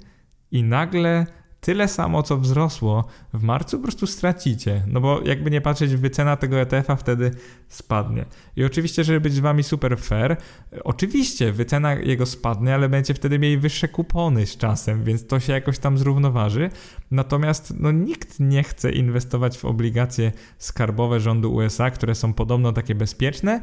[0.52, 1.26] i nagle
[1.62, 4.84] tyle samo, co wzrosło w marcu, po prostu stracicie.
[4.88, 7.32] No bo jakby nie patrzeć, wycena tego ETF-a wtedy
[7.68, 8.26] spadnie.
[8.56, 10.38] I oczywiście, żeby być z wami super fair,
[10.84, 15.54] oczywiście wycena jego spadnie, ale będziecie wtedy mieli wyższe kupony z czasem, więc to się
[15.54, 16.70] jakoś tam zrównoważy.
[17.12, 22.96] Natomiast no, nikt nie chce inwestować w obligacje skarbowe rządu USA, które są podobno takie
[22.96, 23.62] bezpieczne,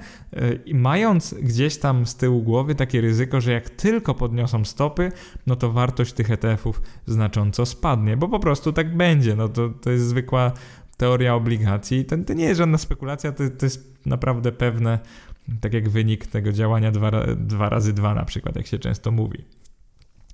[0.67, 5.13] i mając gdzieś tam z tyłu głowy takie ryzyko, że jak tylko podniosą stopy,
[5.47, 9.37] no to wartość tych ETF-ów znacząco spadnie, bo po prostu tak będzie.
[9.37, 10.53] No to, to jest zwykła
[10.97, 12.05] teoria obligacji.
[12.05, 14.99] To, to nie jest żadna spekulacja, to, to jest naprawdę pewne,
[15.61, 16.93] tak jak wynik tego działania
[17.37, 19.45] 2 razy 2 na przykład, jak się często mówi.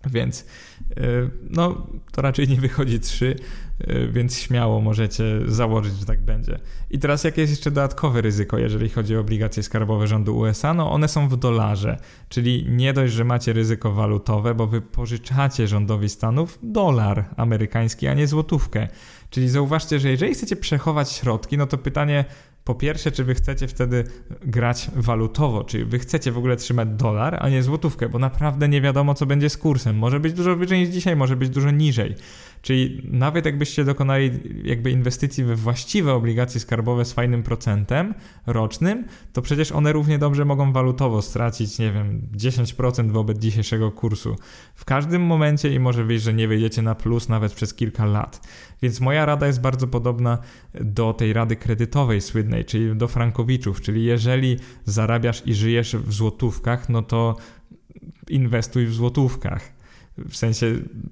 [0.06, 3.36] Więc y, no, to raczej nie wychodzi 3,
[3.80, 6.58] y, więc śmiało możecie założyć, że tak będzie.
[6.90, 10.74] I teraz jakie jest jeszcze dodatkowe ryzyko, jeżeli chodzi o obligacje skarbowe rządu USA?
[10.74, 11.96] No one są w dolarze,
[12.28, 18.14] czyli nie dość, że macie ryzyko walutowe, bo wy pożyczacie rządowi Stanów dolar amerykański, a
[18.14, 18.88] nie złotówkę.
[19.30, 22.24] Czyli zauważcie, że jeżeli chcecie przechować środki, no to pytanie
[22.64, 24.04] po pierwsze, czy wy chcecie wtedy
[24.42, 28.80] grać walutowo, czy wy chcecie w ogóle trzymać dolar, a nie złotówkę, bo naprawdę nie
[28.80, 29.96] wiadomo, co będzie z kursem.
[29.96, 32.14] Może być dużo wyżej niż dzisiaj, może być dużo niżej.
[32.64, 34.30] Czyli nawet jakbyście dokonali
[34.64, 38.14] jakby inwestycji we właściwe obligacje skarbowe z fajnym procentem
[38.46, 44.36] rocznym, to przecież one równie dobrze mogą walutowo stracić, nie wiem, 10% wobec dzisiejszego kursu.
[44.74, 48.48] W każdym momencie i może wyjść, że nie wyjdziecie na plus nawet przez kilka lat.
[48.82, 50.38] Więc moja rada jest bardzo podobna
[50.74, 56.88] do tej rady kredytowej słynnej, czyli do frankowiczów, czyli jeżeli zarabiasz i żyjesz w złotówkach,
[56.88, 57.36] no to
[58.28, 59.73] inwestuj w złotówkach
[60.18, 60.66] w sensie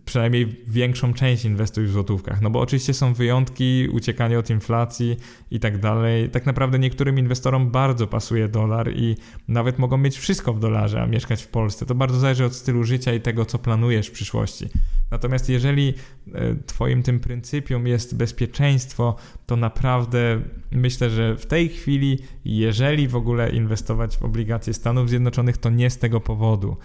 [0.05, 2.41] przynajmniej większą część inwestuj w złotówkach.
[2.41, 5.17] No bo oczywiście są wyjątki, uciekanie od inflacji
[5.51, 6.31] i tak dalej.
[6.31, 9.17] Tak naprawdę niektórym inwestorom bardzo pasuje dolar i
[9.49, 11.87] nawet mogą mieć wszystko w dolarze, a mieszkać w Polsce.
[11.87, 14.67] To bardzo zależy od stylu życia i tego, co planujesz w przyszłości.
[15.11, 15.95] Natomiast jeżeli
[16.35, 23.17] e, Twoim tym pryncypium jest bezpieczeństwo, to naprawdę myślę, że w tej chwili, jeżeli w
[23.17, 26.77] ogóle inwestować w obligacje Stanów Zjednoczonych, to nie z tego powodu.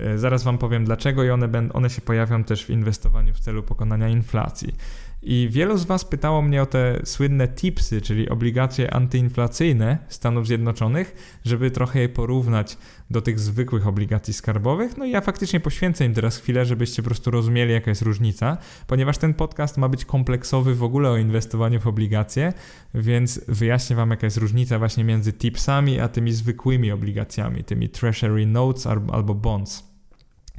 [0.00, 3.62] E, zaraz Wam powiem dlaczego i one, one się pojawią też w inwestowaniu w celu
[3.62, 4.74] pokonania inflacji.
[5.22, 11.38] I wielu z Was pytało mnie o te słynne tipsy, czyli obligacje antyinflacyjne Stanów Zjednoczonych,
[11.44, 12.78] żeby trochę je porównać
[13.10, 14.96] do tych zwykłych obligacji skarbowych.
[14.96, 18.56] No i ja faktycznie poświęcę im teraz chwilę, żebyście po prostu rozumieli, jaka jest różnica,
[18.86, 22.52] ponieważ ten podcast ma być kompleksowy w ogóle o inwestowaniu w obligacje,
[22.94, 28.46] więc wyjaśnię Wam, jaka jest różnica właśnie między tipsami a tymi zwykłymi obligacjami, tymi treasury
[28.46, 29.89] notes albo bonds.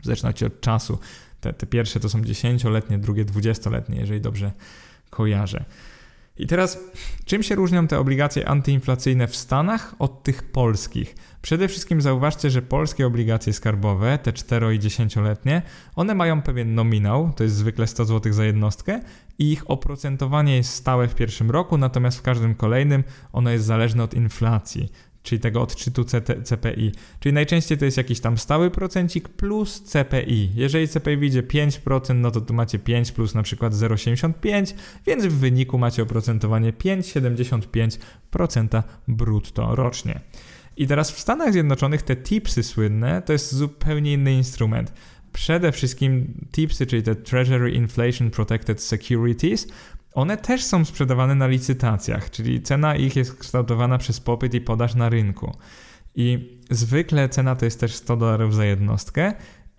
[0.03, 0.99] Zależności od czasu.
[1.41, 4.51] Te, te pierwsze to są 10-letnie, drugie 20-letnie, jeżeli dobrze
[5.09, 5.65] kojarzę.
[6.37, 6.79] I teraz,
[7.25, 11.15] czym się różnią te obligacje antyinflacyjne w Stanach od tych polskich?
[11.41, 15.61] Przede wszystkim zauważcie, że polskie obligacje skarbowe, te 4 i 10-letnie,
[15.95, 18.99] one mają pewien nominał, to jest zwykle 100 zł za jednostkę,
[19.39, 24.03] i ich oprocentowanie jest stałe w pierwszym roku, natomiast w każdym kolejnym ono jest zależne
[24.03, 24.91] od inflacji.
[25.23, 26.05] Czyli tego odczytu
[26.43, 26.91] CPI.
[27.19, 30.51] Czyli najczęściej to jest jakiś tam stały procencik plus CPI.
[30.55, 34.73] Jeżeli CPI wyjdzie 5%, no to tu macie 5 plus na przykład 0,75,
[35.05, 40.19] więc w wyniku macie oprocentowanie 5,75% brutto rocznie.
[40.77, 44.93] I teraz w Stanach Zjednoczonych te tipsy słynne to jest zupełnie inny instrument.
[45.33, 49.67] Przede wszystkim tipsy, czyli te Treasury Inflation Protected Securities,
[50.13, 54.95] one też są sprzedawane na licytacjach, czyli cena ich jest kształtowana przez popyt i podaż
[54.95, 55.57] na rynku.
[56.15, 59.33] I zwykle cena to jest też 100 dolarów za jednostkę.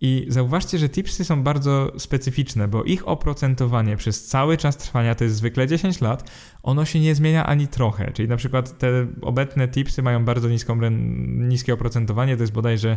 [0.04, 5.24] I zauważcie, że tipsy są bardzo specyficzne, bo ich oprocentowanie przez cały czas trwania to
[5.24, 6.30] jest zwykle 10 lat,
[6.62, 8.12] ono się nie zmienia ani trochę.
[8.12, 10.78] Czyli na przykład te obecne tipsy mają bardzo niską,
[11.26, 12.96] niskie oprocentowanie, to jest bodajże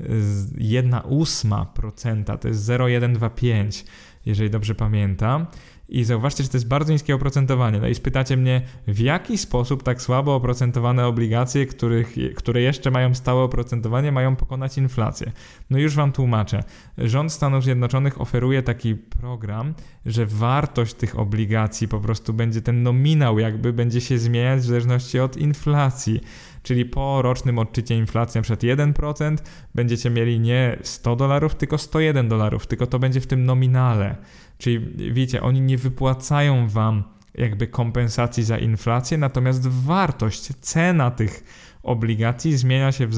[0.00, 3.84] 1,8%, to jest 0,125,
[4.26, 5.46] jeżeli dobrze pamiętam.
[5.88, 7.80] I zauważcie, że to jest bardzo niskie oprocentowanie.
[7.80, 13.14] No i spytacie mnie, w jaki sposób tak słabo oprocentowane obligacje, których, które jeszcze mają
[13.14, 15.32] stałe oprocentowanie, mają pokonać inflację?
[15.70, 16.64] No już Wam tłumaczę.
[16.98, 19.74] Rząd Stanów Zjednoczonych oferuje taki program,
[20.06, 25.18] że wartość tych obligacji po prostu będzie, ten nominał jakby będzie się zmieniać w zależności
[25.20, 26.20] od inflacji.
[26.66, 29.36] Czyli po rocznym odczycie inflacji na przykład 1%
[29.74, 34.16] będziecie mieli nie 100 dolarów, tylko 101 dolarów, tylko to będzie w tym nominale.
[34.58, 34.80] Czyli
[35.12, 41.44] wiecie, oni nie wypłacają wam jakby kompensacji za inflację, natomiast wartość, cena tych
[41.82, 43.14] obligacji zmienia się w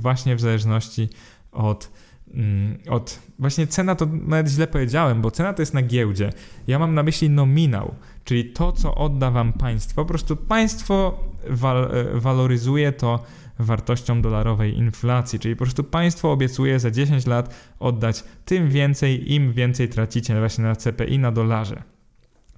[0.00, 1.08] właśnie w zależności
[1.52, 1.90] od,
[2.88, 3.20] od.
[3.38, 6.32] Właśnie cena to nawet źle powiedziałem, bo cena to jest na giełdzie.
[6.66, 9.94] Ja mam na myśli nominał, czyli to, co odda wam państwo.
[9.94, 13.22] Po prostu państwo wal, e, waloryzuje to
[13.58, 19.52] wartością dolarowej inflacji, czyli po prostu państwo obiecuje za 10 lat oddać tym więcej, im
[19.52, 21.82] więcej tracicie właśnie na CPI na dolarze.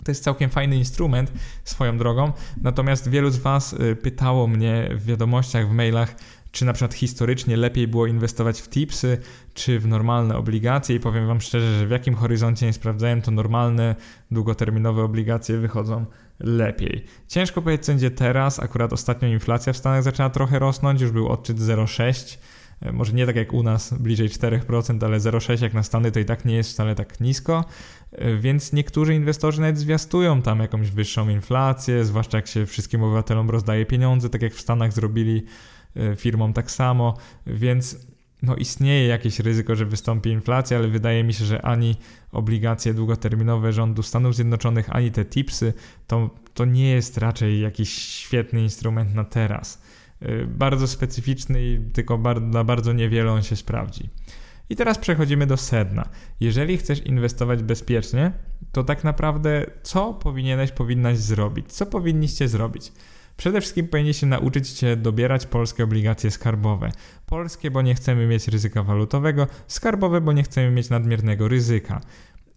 [0.04, 1.32] To jest całkiem fajny instrument
[1.64, 6.16] swoją drogą, natomiast wielu z Was y, pytało mnie w wiadomościach, w mailach,
[6.52, 9.18] czy na przykład historycznie lepiej było inwestować w tipsy,
[9.54, 13.30] czy w normalne obligacje i powiem Wam szczerze, że w jakim horyzoncie nie sprawdzałem, to
[13.30, 13.94] normalne,
[14.30, 16.06] długoterminowe obligacje wychodzą
[16.40, 17.04] lepiej.
[17.28, 18.60] Ciężko powiedzieć, co będzie teraz.
[18.60, 22.38] Akurat ostatnio inflacja w Stanach zaczęła trochę rosnąć, już był odczyt 0,6.
[22.80, 26.20] E, może nie tak jak u nas, bliżej 4%, ale 0,6 jak na Stany to
[26.20, 27.64] i tak nie jest wcale tak nisko.
[28.12, 33.50] E, więc niektórzy inwestorzy nawet zwiastują tam jakąś wyższą inflację, zwłaszcza jak się wszystkim obywatelom
[33.50, 35.44] rozdaje pieniądze, tak jak w Stanach zrobili
[36.16, 37.16] firmom tak samo.
[37.46, 38.06] Więc
[38.42, 41.96] no istnieje jakieś ryzyko, że wystąpi inflacja, ale wydaje mi się, że ani
[42.32, 45.72] obligacje długoterminowe rządu Stanów Zjednoczonych, ani te tipsy,
[46.06, 49.82] to, to nie jest raczej jakiś świetny instrument na teraz.
[50.22, 52.18] Y, bardzo specyficzny i tylko
[52.50, 54.08] dla bardzo niewiele on się sprawdzi.
[54.70, 56.08] I teraz przechodzimy do sedna.
[56.40, 58.32] Jeżeli chcesz inwestować bezpiecznie,
[58.72, 61.72] to tak naprawdę co powinieneś, powinnaś zrobić?
[61.72, 62.92] Co powinniście zrobić?
[63.38, 66.92] Przede wszystkim powinniście nauczyć się dobierać polskie obligacje skarbowe.
[67.26, 72.00] Polskie, bo nie chcemy mieć ryzyka walutowego, skarbowe, bo nie chcemy mieć nadmiernego ryzyka.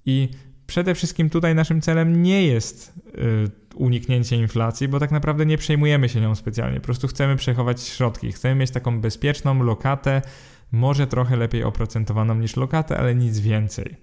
[0.05, 0.29] I
[0.67, 6.09] przede wszystkim tutaj naszym celem nie jest y, uniknięcie inflacji, bo tak naprawdę nie przejmujemy
[6.09, 6.79] się nią specjalnie.
[6.79, 8.31] Po prostu chcemy przechować środki.
[8.31, 10.21] Chcemy mieć taką bezpieczną lokatę,
[10.71, 13.95] może trochę lepiej oprocentowaną niż lokatę, ale nic więcej.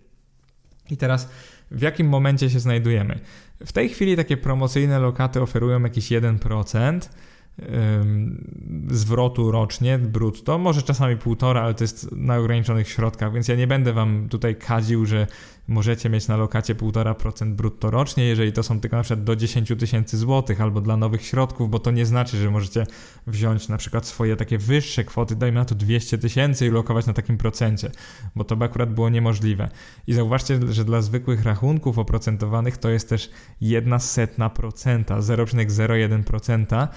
[0.91, 1.29] I teraz
[1.71, 3.21] w jakim momencie się znajdujemy?
[3.67, 7.01] W tej chwili takie promocyjne lokaty oferują jakiś 1%
[8.91, 13.67] zwrotu rocznie brutto, może czasami półtora, ale to jest na ograniczonych środkach, więc ja nie
[13.67, 15.27] będę wam tutaj kadził, że
[15.69, 19.73] możecie mieć na lokacie 1,5% brutto rocznie, jeżeli to są tylko na przykład do 10
[19.79, 22.87] tysięcy złotych albo dla nowych środków, bo to nie znaczy, że możecie
[23.27, 27.13] wziąć na przykład swoje takie wyższe kwoty, dajmy na to 200 tysięcy i lokować na
[27.13, 27.91] takim procencie,
[28.37, 29.69] bo to by akurat było niemożliwe.
[30.07, 36.89] I zauważcie, że dla zwykłych rachunków oprocentowanych to jest też jedna setna procenta, 0,01%,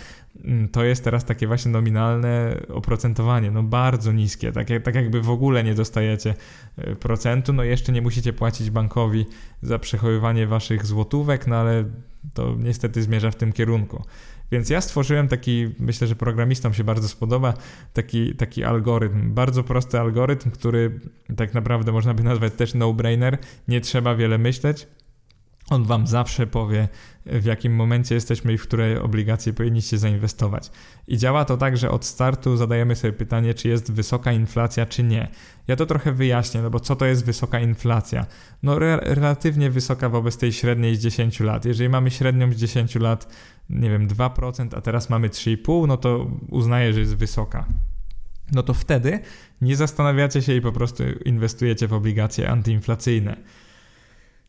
[0.46, 5.30] mm, to jest teraz takie właśnie nominalne oprocentowanie, no bardzo niskie, tak, tak jakby w
[5.30, 6.34] ogóle nie dostajecie
[6.78, 9.26] e, procentu, no jeszcze nie musicie płacić bankowi
[9.62, 11.86] za przechowywanie waszych złotówek, no ale
[12.34, 14.04] to niestety zmierza w tym kierunku.
[14.52, 17.54] Więc ja stworzyłem taki, myślę, że programistom się bardzo spodoba,
[17.94, 21.00] taki, taki algorytm, bardzo prosty algorytm, który
[21.38, 24.88] tak naprawdę można by nazwać też no-brainer, nie trzeba wiele myśleć,
[25.72, 26.88] on wam zawsze powie,
[27.26, 30.72] w jakim momencie jesteśmy i w które obligacje powinniście zainwestować.
[31.08, 35.04] I działa to tak, że od startu zadajemy sobie pytanie, czy jest wysoka inflacja, czy
[35.04, 35.28] nie.
[35.68, 38.26] Ja to trochę wyjaśnię, no bo co to jest wysoka inflacja?
[38.64, 41.66] No re relatywnie wysoka wobec tej średniej z 10 lat.
[41.66, 43.28] Jeżeli mamy średnią z 10 lat,
[43.70, 47.66] nie wiem, 2%, a teraz mamy 3,5%, no to uznaję, że jest wysoka.
[48.52, 49.20] No to wtedy
[49.62, 53.38] nie zastanawiacie się i po prostu inwestujecie w obligacje antyinflacyjne.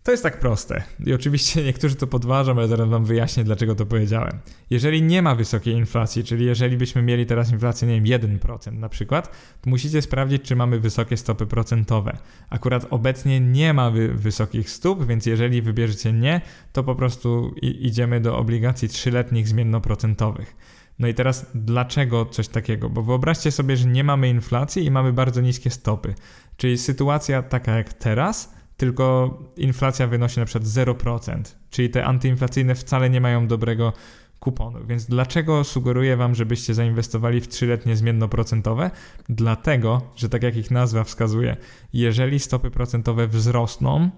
[0.02, 0.82] To jest tak proste.
[1.06, 4.38] I oczywiście niektórzy to podważą, ale zaraz wam wyjaśnię, dlaczego to powiedziałem.
[4.70, 8.88] Jeżeli nie ma wysokiej inflacji, czyli jeżeli byśmy mieli teraz inflację, nie wiem, 1% na
[8.88, 12.18] przykład, to musicie sprawdzić, czy mamy wysokie stopy procentowe.
[12.50, 16.40] Akurat obecnie nie ma wy wysokich stóp, więc jeżeli wybierzecie nie,
[16.72, 20.56] to po prostu idziemy do obligacji trzyletnich zmiennoprocentowych.
[20.98, 22.90] No i teraz dlaczego coś takiego?
[22.90, 26.14] Bo wyobraźcie sobie, że nie mamy inflacji i mamy bardzo niskie stopy.
[26.56, 33.10] Czyli sytuacja taka jak teraz, tylko inflacja wynosi na przykład 0%, czyli te antyinflacyjne wcale
[33.10, 33.92] nie mają dobrego
[34.40, 34.78] kuponu.
[34.86, 38.90] Więc dlaczego sugeruję Wam, żebyście zainwestowali w trzyletnie zmiennoprocentowe?
[39.28, 41.56] Dlatego, że tak jak ich nazwa wskazuje,
[41.92, 44.10] jeżeli stopy procentowe wzrosną,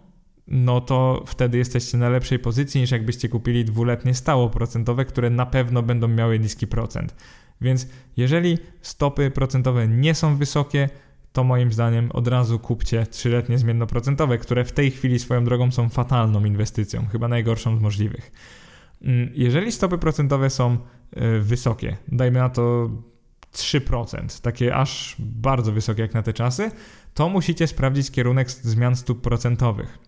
[0.48, 5.46] no to wtedy jesteście na lepszej pozycji niż jakbyście kupili dwuletnie stało procentowe, które na
[5.46, 7.14] pewno będą miały niski procent.
[7.60, 10.88] Więc jeżeli stopy procentowe nie są wysokie,
[11.34, 15.88] to moim zdaniem od razu kupcie trzyletnie zmiennoprocentowe, które w tej chwili swoją drogą są
[15.88, 18.32] fatalną inwestycją, chyba najgorszą z możliwych.
[19.02, 20.78] Mm, jeżeli stopy procentowe są
[21.12, 22.90] e, wysokie, dajmy na to
[23.52, 26.70] 3%, takie aż bardzo wysokie jak na te czasy,
[27.14, 29.98] to musicie sprawdzić kierunek zmian stóp procentowych.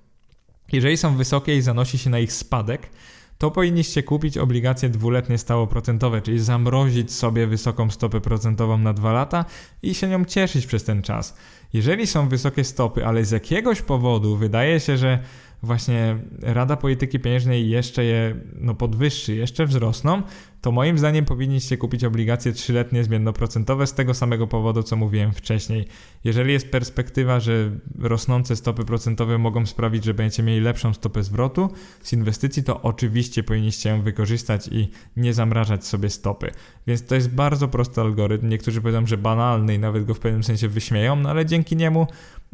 [0.73, 2.91] Jeżeli są wysokie i zanosi się na ich spadek,
[3.38, 9.44] to powinniście kupić obligacje dwuletnie stałoprocentowe, czyli zamrozić sobie wysoką stopę procentową na dwa lata
[9.83, 11.37] i się nią cieszyć przez ten czas.
[11.72, 15.18] Jeżeli są wysokie stopy, ale z jakiegoś powodu wydaje się, że
[15.62, 20.22] właśnie Rada Polityki Pieniężnej jeszcze je no, podwyższy, jeszcze wzrosną,
[20.66, 25.87] to moim zdaniem powinniście kupić obligacje trzyletnie zmiennoprocentowe z tego samego powodu, co mówiłem wcześniej.
[26.24, 31.70] Jeżeli jest perspektywa, że rosnące stopy procentowe mogą sprawić, że będziecie mieli lepszą stopę zwrotu
[32.02, 36.50] z inwestycji, to oczywiście powinniście ją wykorzystać i nie zamrażać sobie stopy.
[36.87, 38.48] Więc to jest bardzo prosty algorytm.
[38.48, 42.07] Niektórzy powiedzą, że banalny i nawet go w pewnym sensie wyśmieją, no ale dzięki niemu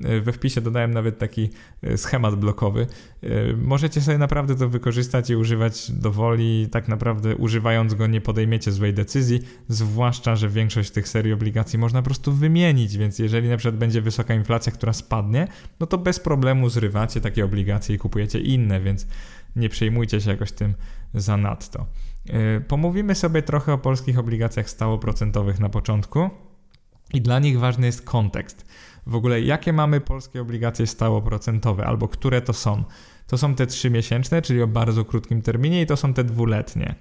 [0.04, 1.50] e, we wpisie dodałem nawet taki
[1.82, 2.86] e, schemat blokowy.
[3.22, 8.20] E, możecie sobie naprawdę to wykorzystać i używać do woli, tak naprawdę używając go nie
[8.20, 13.48] podejmiecie złej decyzji, zwłaszcza, że większość tych serii obligacji można po prostu wymienić, więc jeżeli
[13.48, 15.48] na przykład będzie wysoka inflacja, która spadnie,
[15.80, 19.06] no to bez problemu zrywacie takie obligacje i kupujecie inne, więc
[19.56, 20.74] nie przejmujcie się jakoś tym
[21.14, 21.86] zanadto.
[22.26, 26.30] Yy, pomówimy sobie trochę o polskich obligacjach stałoprocentowych na początku
[27.14, 28.66] i dla nich ważny jest kontekst.
[29.06, 32.84] W ogóle jakie mamy polskie obligacje stałoprocentowe albo które to są?
[33.26, 36.94] To są te trzymiesięczne, czyli o bardzo krótkim terminie i to są te dwuletnie.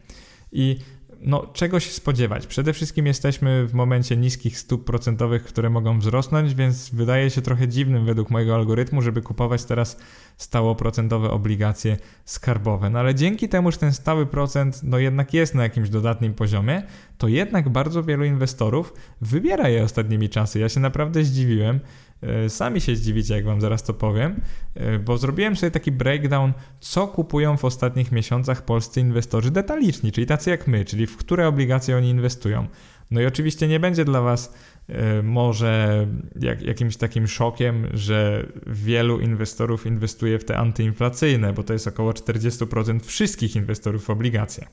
[0.52, 0.78] I
[1.22, 2.48] no, czego się spodziewać?
[2.48, 7.68] Przede wszystkim jesteśmy w momencie niskich stóp procentowych, które mogą wzrosnąć, więc wydaje się trochę
[7.68, 9.98] dziwnym według mojego algorytmu, żeby kupować teraz
[10.38, 12.90] stałoprocentowe obligacje skarbowe.
[12.90, 16.84] No ale dzięki temu, że ten stały procent no jednak jest na jakimś dodatnim poziomie,
[17.18, 20.60] to jednak bardzo wielu inwestorów wybiera je ostatnimi czasy.
[20.60, 21.80] Ja się naprawdę zdziwiłem.
[22.22, 24.42] E, sami się zdziwicie, jak wam zaraz to powiem,
[24.76, 30.28] e, bo zrobiłem sobie taki breakdown, co kupują w ostatnich miesiącach polscy inwestorzy detaliczni, czyli
[30.28, 32.68] tacy jak my, czyli w które obligacje oni inwestują.
[33.12, 34.54] No i oczywiście nie będzie dla was
[34.88, 36.08] e, może
[36.42, 42.12] jak, jakimś takim szokiem, że wielu inwestorów inwestuje w te antyinflacyjne, bo to jest około
[42.12, 44.68] 40% wszystkich inwestorów w obligacje.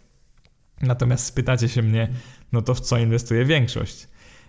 [0.82, 2.08] Natomiast spytacie się mnie,
[2.52, 4.08] no to w co inwestuje większość?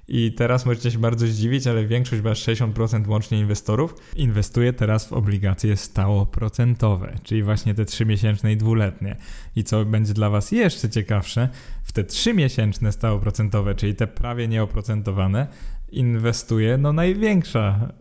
[0.09, 5.13] I teraz możecie się bardzo zdziwić, ale większość, chyba 60% łącznie inwestorów, inwestuje teraz w
[5.13, 9.15] obligacje stałoprocentowe, czyli właśnie te 3-miesięczne i dwuletnie.
[9.55, 11.49] I co będzie dla Was jeszcze ciekawsze,
[11.83, 15.47] w te 3-miesięczne stałoprocentowe, czyli te prawie nieoprocentowane,
[15.91, 17.91] inwestuje no największa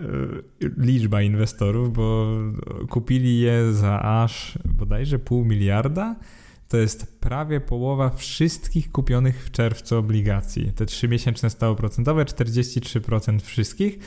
[0.63, 2.27] y, liczba inwestorów, bo
[2.89, 6.17] kupili je za aż bodajże pół miliarda
[6.69, 10.73] to jest prawie połowa wszystkich kupionych w czerwcu obligacji.
[10.73, 13.99] Te 3-miesięczne stałoprocentowe 43% wszystkich,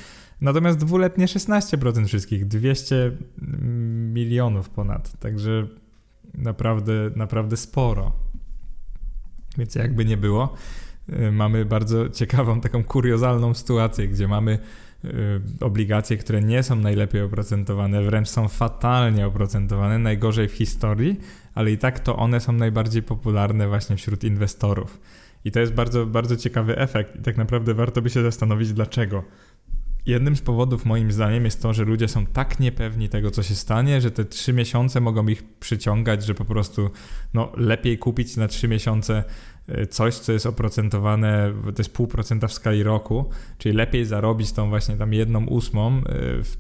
[0.42, 3.12] natomiast dwuletnie 16% wszystkich, 200
[4.14, 5.20] milionów ponad.
[5.20, 5.68] Także
[6.34, 8.12] naprawdę, naprawdę sporo.
[9.58, 10.54] Więc jakby nie było,
[11.10, 14.60] y, mamy bardzo ciekawą, taką kuriozalną sytuację, gdzie mamy
[15.60, 21.20] obligacje, które nie są najlepiej oprocentowane, wręcz są fatalnie oprocentowane, najgorzej w historii,
[21.56, 25.02] ale i tak to one są najbardziej popularne właśnie wśród inwestorów.
[25.46, 29.24] I to jest bardzo, bardzo ciekawy efekt i tak naprawdę warto by się zastanowić dlaczego.
[30.06, 33.56] Jednym z powodów moim zdaniem jest to, że ludzie są tak niepewni tego, co się
[33.56, 36.90] stanie, że te trzy miesiące mogą ich przyciągać, że po prostu
[37.34, 39.24] no, lepiej kupić na trzy miesiące
[39.90, 44.70] coś, co jest oprocentowane, to jest pół procenta w skali roku, czyli lepiej zarobić tą
[44.70, 46.04] właśnie tam jedną ósmą e,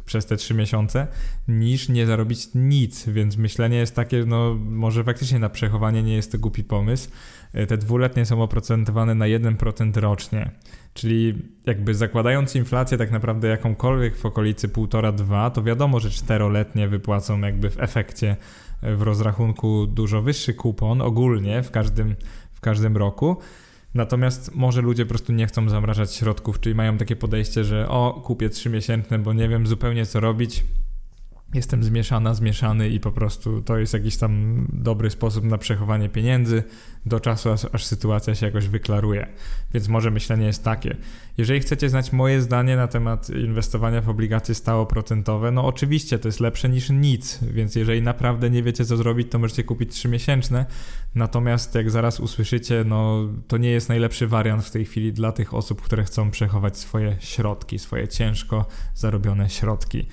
[0.05, 1.07] przez te trzy miesiące,
[1.47, 6.31] niż nie zarobić nic, więc myślenie jest takie, no może faktycznie na przechowanie nie jest
[6.31, 7.09] to głupi pomysł,
[7.53, 10.51] e, te dwuletnie są oprocentowane na 1% rocznie.
[10.93, 11.33] Czyli
[11.65, 17.69] jakby zakładając inflację tak naprawdę jakąkolwiek w okolicy 1,5-2, to wiadomo, że czteroletnie wypłacą jakby
[17.69, 18.35] w efekcie
[18.81, 22.15] e, w rozrachunku dużo wyższy kupon ogólnie w każdym,
[22.61, 23.37] w każdym roku.
[23.93, 28.21] Natomiast może ludzie po prostu nie chcą zamrażać środków, czyli mają takie podejście, że o,
[28.25, 30.63] kupię trzymiesięczne, bo nie wiem zupełnie co robić
[31.53, 36.63] jestem zmieszana, zmieszany i po prostu to jest jakiś tam dobry sposób na przechowanie pieniędzy
[37.05, 39.27] do czasu, aż, aż, sytuacja się jakoś wyklaruje.
[39.73, 40.97] Więc może myślenie jest takie.
[41.37, 46.39] Jeżeli chcecie znać moje zdanie na temat inwestowania w obligacje stałoprocentowe, no oczywiście to jest
[46.39, 50.65] lepsze niż nic, więc jeżeli naprawdę nie wiecie co zrobić, to możecie kupić 3-miesięczne.
[51.15, 55.53] Natomiast jak zaraz usłyszycie, no to nie jest najlepszy wariant w tej chwili dla tych
[55.53, 60.05] osób, które chcą przechować swoje środki, swoje ciężko zarobione środki.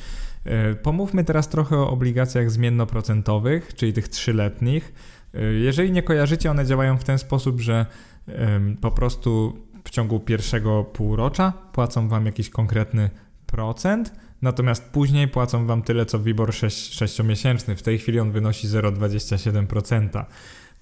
[0.49, 4.93] E, pomówmy teraz trochę o obligacjach zmiennoprocentowych, czyli tych trzyletnich.
[5.35, 7.87] E, jeżeli nie kojarzycie, one działają w ten sposób, że
[8.81, 13.11] po prostu w ciągu pierwszego półrocza płacą wam jakiś konkretny
[13.47, 17.77] procent, natomiast później płacą wam tyle co WIBOR 6-miesięczny.
[17.77, 20.25] W tej chwili on wynosi 0,27%.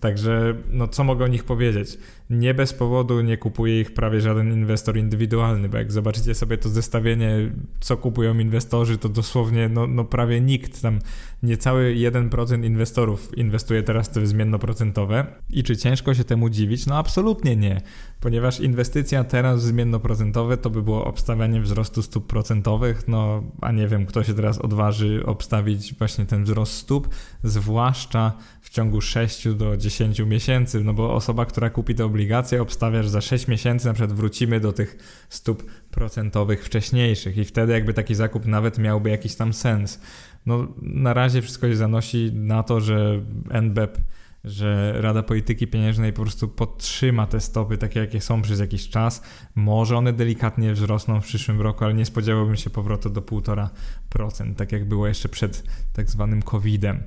[0.01, 1.99] Także, no co mogę o nich powiedzieć?
[2.31, 6.69] Nie bez powodu nie kupuje ich prawie żaden inwestor indywidualny, bo jak zobaczycie sobie to
[6.69, 10.99] zestawienie, co kupują inwestorzy, to dosłownie no, no prawie nikt, tam
[11.43, 15.27] niecały 1% inwestorów inwestuje teraz te zmiennoprocentowe.
[15.51, 16.87] I czy ciężko się temu dziwić?
[16.87, 17.81] No absolutnie nie,
[18.21, 24.07] ponieważ inwestycja teraz zmiennoprocentowe to by było obstawianie wzrostu stóp procentowych, no a nie wiem,
[24.07, 27.09] kto się teraz odważy obstawić właśnie ten wzrost stóp,
[27.45, 29.86] zwłaszcza w ciągu 6 do 10
[30.27, 34.13] miesięcy, no bo osoba, która kupi te obligacje, obstawia, że za 6 miesięcy na przykład
[34.13, 34.97] wrócimy do tych
[35.29, 40.01] stóp procentowych wcześniejszych i wtedy jakby taki zakup nawet miałby jakiś tam sens.
[40.47, 43.21] No na razie wszystko się zanosi na to, że
[43.51, 43.99] NBEP
[44.47, 49.23] że Rada Polityki Pieniężnej po prostu podtrzyma te stopy takie, jakie są przez jakiś czas.
[49.55, 54.73] Może one delikatnie wzrosną w przyszłym roku, ale nie spodziewałbym się powrotu do 1,5%, tak
[54.73, 55.63] jak było jeszcze przed
[55.93, 57.03] tak zwanym COVID-em.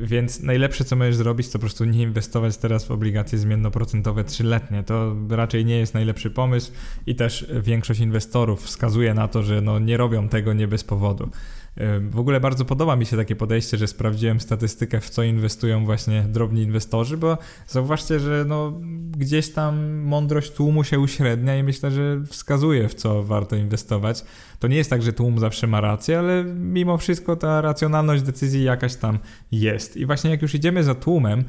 [0.00, 4.82] Więc najlepsze, co możesz zrobić, to po prostu nie inwestować teraz w obligacje zmiennoprocentowe trzyletnie.
[4.82, 6.72] To raczej nie jest najlepszy pomysł
[7.06, 11.30] i też większość inwestorów wskazuje na to, że no nie robią tego nie bez powodu.
[12.10, 16.22] W ogóle bardzo podoba mi się takie podejście, że sprawdziłem statystykę, w co inwestują właśnie
[16.22, 18.72] drobni inwestorzy, bo zauważcie, że no,
[19.10, 24.24] gdzieś tam mądrość tłumu się uśrednia i myślę, że wskazuje, w co warto inwestować.
[24.58, 28.62] To nie jest tak, że tłum zawsze ma rację, ale mimo wszystko ta racjonalność decyzji
[28.64, 29.18] jakaś tam
[29.52, 29.96] jest.
[29.96, 31.44] I właśnie jak już idziemy za tłumem,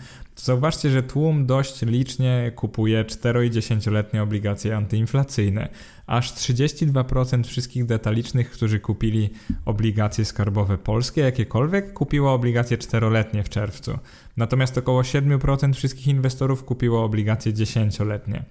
[0.45, 5.69] zauważcie, że tłum dość licznie kupuje 4 i 10-letnie obligacje antyinflacyjne.
[6.07, 9.29] Aż 32% wszystkich detalicznych, którzy kupili
[9.65, 13.97] obligacje skarbowe polskie, jakiekolwiek, kupiło obligacje 4-letnie w czerwcu.
[14.37, 18.43] Natomiast około 7% wszystkich inwestorów kupiło obligacje 10-letnie.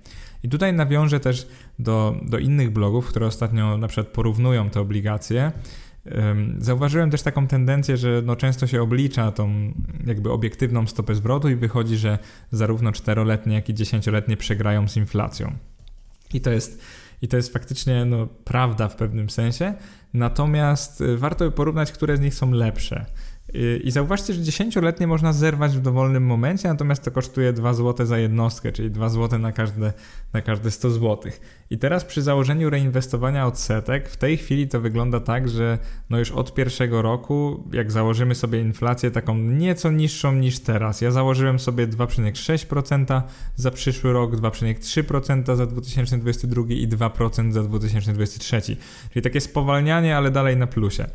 [0.43, 5.53] I tutaj nawiążę też do, do innych blogów, które ostatnio na przykład porównują te obligacje.
[6.59, 9.72] Zauważyłem też taką tendencję, że no często się oblicza tą
[10.06, 12.18] jakby obiektywną stopę zwrotu i wychodzi, że
[12.50, 15.52] zarówno czteroletnie, jak i dziesięcioletnie przegrają z inflacją.
[16.34, 16.82] I to jest,
[17.22, 19.74] i to jest faktycznie no, prawda w pewnym sensie,
[20.14, 23.06] natomiast y, warto porównać, które z nich są lepsze.
[23.55, 28.18] I zauważcie, że 10-letnie można zerwać w dowolnym momencie, natomiast to kosztuje 2 zł za
[28.18, 29.92] jednostkę, czyli 2 zł na każde,
[30.32, 31.32] na każde 100 zł.
[31.70, 35.78] I teraz przy założeniu reinwestowania odsetek, w tej chwili to wygląda tak, że
[36.11, 41.11] no już od pierwszego roku, jak założymy sobie inflację taką nieco niższą niż teraz, ja
[41.11, 43.22] założyłem sobie 2,6%
[43.57, 48.61] za przyszły rok, 2,3% za 2022 i 2% za 2023.
[49.12, 51.07] Czyli takie spowalnianie, ale dalej na plusie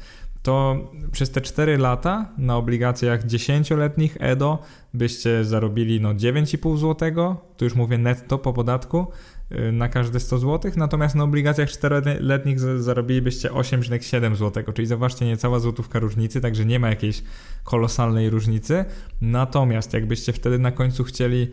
[0.43, 0.77] to
[1.11, 4.59] przez te 4 lata na obligacjach 10-letnich EDO
[4.93, 9.07] byście zarobili no 9,5 zł, tu już mówię netto po podatku,
[9.51, 15.59] Y, na każde 100 zł, natomiast na obligacjach 4-letnich zarobilibyście 8,7 zł, czyli zobaczcie niecała
[15.59, 17.23] złotówka różnicy, także nie ma jakiejś
[17.63, 18.85] kolosalnej różnicy.
[19.21, 21.47] Natomiast jakbyście wtedy na końcu chcieli,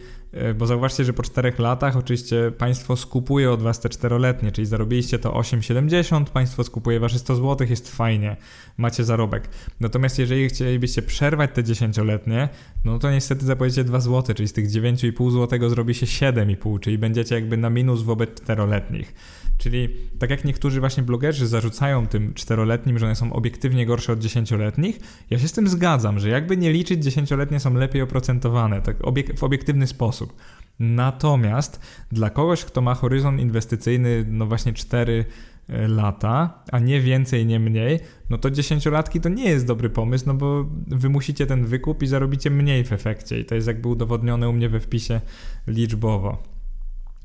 [0.55, 5.19] bo zauważcie, że po 4 latach oczywiście państwo skupuje od was te 4-letnie, czyli zarobiliście
[5.19, 8.37] to 8,70, państwo skupuje wasze 100 zł, jest fajnie,
[8.77, 9.49] macie zarobek.
[9.81, 12.49] Natomiast jeżeli chcielibyście przerwać te 10-letnie,
[12.85, 16.99] no to niestety zapłacicie 2 zł, czyli z tych 9,5 zł zrobi się 7,5, czyli
[16.99, 19.15] będziecie jakby na minus wobec czteroletnich.
[19.61, 19.89] Czyli
[20.19, 24.99] tak jak niektórzy właśnie blogerzy zarzucają tym czteroletnim, że one są obiektywnie gorsze od dziesięcioletnich,
[25.31, 29.39] ja się z tym zgadzam, że jakby nie liczyć, dziesięcioletnie są lepiej oprocentowane tak obiek
[29.39, 30.35] w obiektywny sposób.
[30.79, 31.81] Natomiast
[32.13, 35.25] dla kogoś, kto ma horyzont inwestycyjny, no właśnie 4
[35.69, 38.01] e, lata, a nie więcej, nie mniej,
[38.31, 42.51] no to dziesięciolatki to nie jest dobry pomysł, no bo wymusicie ten wykup i zarobicie
[42.51, 45.21] mniej w efekcie i to jest jakby udowodnione u mnie we wpisie
[45.67, 46.43] liczbowo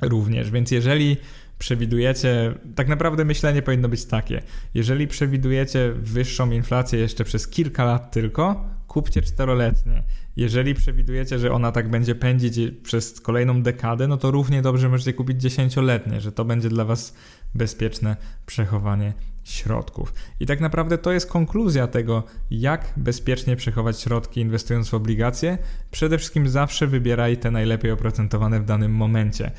[0.02, 1.18] również, więc jeżeli
[1.60, 4.42] przewidujecie, tak naprawdę myślenie powinno być takie,
[4.74, 10.04] jeżeli przewidujecie wyższą inflację jeszcze przez kilka lat tylko, kupcie czteroletnie.
[10.36, 15.14] Jeżeli przewidujecie, że ona tak będzie pędzić przez kolejną dekadę, no to równie dobrze możecie
[15.14, 17.16] kupić dziesięcioletnie, że to będzie dla Was
[17.56, 20.14] bezpieczne przechowanie środków.
[20.40, 25.58] I tak naprawdę to jest konkluzja tego, jak bezpiecznie przechować środki inwestując w obligacje.
[25.92, 29.52] Przede wszystkim zawsze wybieraj te najlepiej oprocentowane w danym momencie.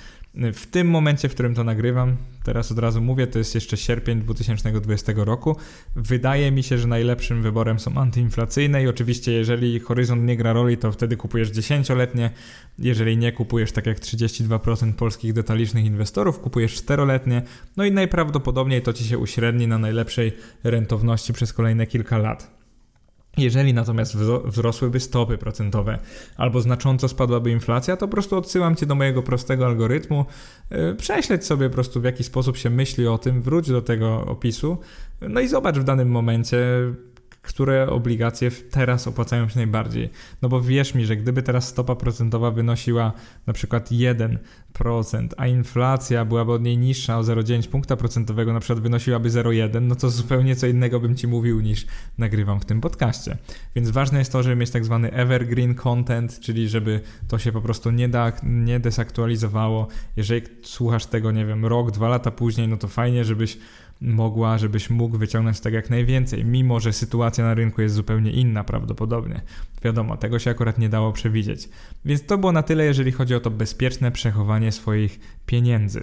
[0.52, 4.20] W tym momencie, w którym to nagrywam, teraz od razu mówię, to jest jeszcze sierpień
[4.20, 5.56] 2020 roku.
[5.96, 10.76] Wydaje mi się, że najlepszym wyborem są antyinflacyjne i oczywiście, jeżeli horyzont nie gra roli,
[10.76, 12.30] to wtedy kupujesz dziesięcioletnie.
[12.78, 17.42] Jeżeli nie kupujesz, tak jak 32% polskich detalicznych inwestorów, kupujesz czteroletnie.
[17.76, 20.32] No i najprawdopodobniej to ci się uśredni na najlepszej
[20.64, 22.55] rentowności przez kolejne kilka lat.
[23.36, 25.98] Jeżeli natomiast wzrosłyby stopy procentowe
[26.36, 30.24] albo znacząco spadłaby inflacja, to po prostu odsyłam cię do mojego prostego algorytmu.
[30.70, 34.24] E, prześledź sobie po prostu w jaki sposób się myśli o tym, wróć do tego
[34.26, 34.78] opisu,
[35.20, 36.58] no i zobacz w danym momencie,
[37.46, 40.10] które obligacje teraz opłacają się najbardziej.
[40.42, 43.12] No bo wierz mi, że gdyby teraz stopa procentowa wynosiła
[43.46, 48.80] na przykład 1%, a inflacja byłaby od niej niższa o 0,9 punkta procentowego, na przykład
[48.80, 51.86] wynosiłaby 0,1, no to zupełnie co innego bym ci mówił niż
[52.18, 53.36] nagrywam w tym podcaście.
[53.74, 57.60] Więc ważne jest to, żeby mieć tak zwany evergreen content, czyli żeby to się po
[57.60, 59.88] prostu nie, da, nie desaktualizowało.
[60.16, 63.58] Jeżeli słuchasz tego, nie wiem, rok, dwa lata później, no to fajnie, żebyś
[64.00, 68.64] mogła, żebyś mógł wyciągnąć tak jak najwięcej, mimo że sytuacja na rynku jest zupełnie inna
[68.64, 69.40] prawdopodobnie.
[69.82, 71.68] Wiadomo, tego się akurat nie dało przewidzieć.
[72.04, 76.02] Więc to było na tyle, jeżeli chodzi o to bezpieczne przechowanie swoich pieniędzy.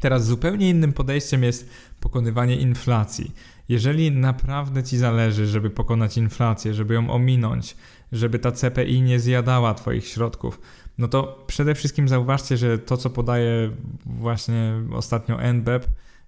[0.00, 3.32] Teraz zupełnie innym podejściem jest pokonywanie inflacji.
[3.68, 7.76] Jeżeli naprawdę ci zależy, żeby pokonać inflację, żeby ją ominąć,
[8.12, 10.60] żeby ta CPI nie zjadała Twoich środków,
[10.98, 13.70] no to przede wszystkim zauważcie, że to, co podaje
[14.06, 15.86] właśnie ostatnio NBEP,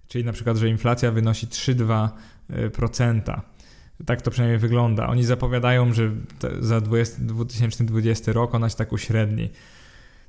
[0.08, 3.40] czyli na przykład, że inflacja wynosi 3,2%.
[4.06, 5.06] Tak to przynajmniej wygląda.
[5.06, 6.10] Oni zapowiadają, że
[6.60, 9.48] za 20, 2020 rok ona się tak uśredni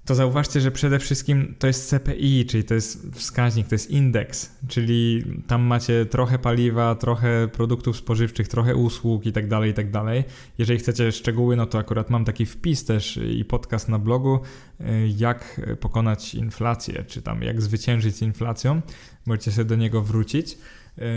[0.10, 4.56] to zauważcie, że przede wszystkim to jest CPI, czyli to jest wskaźnik, to jest indeks,
[4.68, 9.92] czyli tam macie trochę paliwa, trochę produktów spożywczych, trochę usług i tak dalej, i tak
[9.92, 10.24] dalej.
[10.58, 14.40] Jeżeli chcecie szczegóły, no to akurat mam taki wpis też i podcast na blogu,
[14.82, 14.86] y,
[15.18, 18.82] jak pokonać inflację, czy tam jak zwyciężyć z inflacją.
[19.26, 20.58] Możecie sobie do niego wrócić.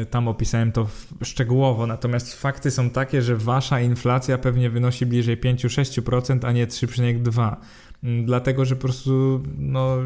[0.03, 0.87] Y, tam opisałem to
[1.23, 7.57] szczegółowo, natomiast fakty są takie, że wasza inflacja pewnie wynosi bliżej 5-6%, a nie 3,2%.
[8.03, 9.97] Mm, dlatego że po prostu no,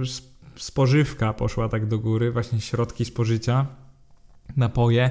[0.56, 3.66] spożywka poszła tak do góry, właśnie środki spożycia,
[4.56, 5.10] napoje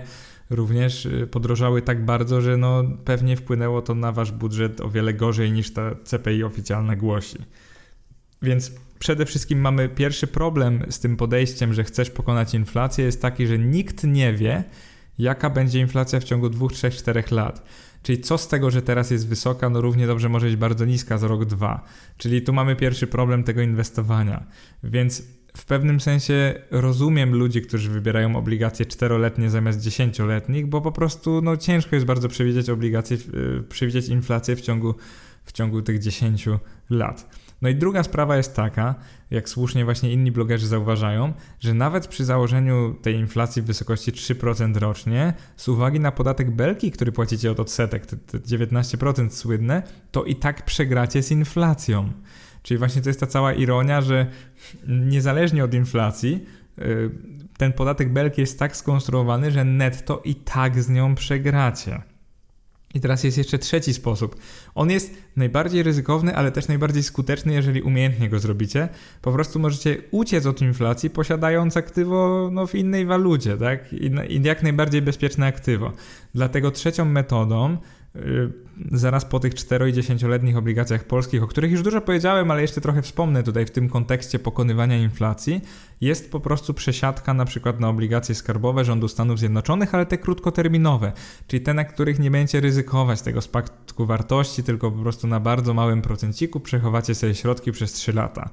[0.49, 5.13] również y, podrożały tak bardzo, że no, pewnie wpłynęło to na wasz budżet o wiele
[5.13, 7.37] gorzej niż ta CPI oficjalna głosi.
[8.45, 13.47] Więc przede wszystkim mamy pierwszy problem z tym podejściem, że chcesz pokonać inflację, jest taki,
[13.47, 14.63] że nikt nie wie,
[15.19, 17.63] jaka będzie inflacja w ciągu 2, 3, 4 lat.
[18.03, 21.17] Czyli co z tego, że teraz jest wysoka, no równie dobrze może być bardzo niska
[21.17, 21.85] za rok, dwa.
[22.17, 24.43] Czyli tu mamy pierwszy problem tego inwestowania.
[24.83, 25.23] Więc
[25.57, 31.57] w pewnym sensie rozumiem ludzi, którzy wybierają obligacje czteroletnie zamiast dziesięcioletnich, bo po prostu no,
[31.57, 34.95] ciężko jest bardzo przewidzieć obligacje, yy, przewidzieć inflację w ciągu,
[35.45, 36.45] w ciągu tych 10
[36.89, 37.44] lat.
[37.61, 38.95] No i druga sprawa jest taka,
[39.31, 44.77] jak słusznie właśnie inni blogerzy zauważają, że nawet przy założeniu tej inflacji w wysokości 3%
[44.77, 50.23] rocznie, z uwagi na podatek belki, który płacicie od odsetek, te, te 19% słynne, to
[50.23, 52.11] i tak przegracie z inflacją.
[52.63, 54.27] Czyli właśnie to jest ta cała ironia, że
[54.87, 56.45] niezależnie od inflacji,
[56.79, 57.11] y,
[57.57, 62.14] ten podatek belki jest tak skonstruowany, że netto i tak z nią przegracie.
[62.95, 64.35] I teraz jest jeszcze trzeci sposób.
[64.75, 68.89] On jest najbardziej ryzykowny, ale też najbardziej skuteczny, jeżeli umiejętnie go zrobicie.
[69.21, 73.93] Po prostu możecie uciec od inflacji, posiadając aktywo no, w innej walucie, tak?
[73.93, 75.91] I, I jak najbardziej bezpieczne aktywo.
[76.35, 77.77] Dlatego trzecią metodą
[78.91, 82.81] zaraz po tych 4 i 10-letnich obligacjach polskich, o których już dużo powiedziałem, ale jeszcze
[82.81, 85.61] trochę wspomnę tutaj w tym kontekście pokonywania inflacji,
[86.01, 91.11] jest po prostu przesiadka na przykład na obligacje skarbowe rządu Stanów Zjednoczonych, ale te krótkoterminowe,
[91.47, 95.73] czyli te, na których nie będziecie ryzykować tego spadku wartości, tylko po prostu na bardzo
[95.73, 98.49] małym procenciku przechowacie sobie środki przez 3 lata.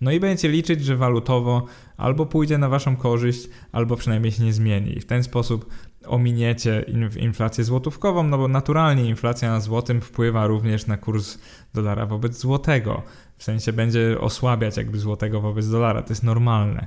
[0.00, 4.52] No i będziecie liczyć, że walutowo albo pójdzie na waszą korzyść, albo przynajmniej się nie
[4.52, 4.98] zmieni.
[4.98, 5.66] I w ten sposób
[6.06, 6.84] ominiecie
[7.16, 11.38] inflację złotówkową, no bo naturalnie inflacja na złotym wpływa również na kurs
[11.74, 13.02] dolara wobec złotego.
[13.36, 16.86] W sensie będzie osłabiać jakby złotego wobec dolara, to jest normalne.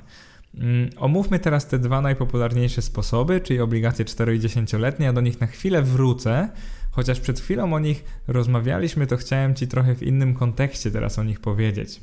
[0.54, 5.06] Mm, omówmy teraz te dwa najpopularniejsze sposoby, czyli obligacje 4 i 10-letnie.
[5.06, 6.48] Ja do nich na chwilę wrócę,
[6.90, 11.24] chociaż przed chwilą o nich rozmawialiśmy, to chciałem Ci trochę w innym kontekście teraz o
[11.24, 12.00] nich powiedzieć.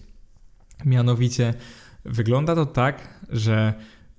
[0.86, 1.54] Mianowicie
[2.06, 3.74] wygląda to tak, że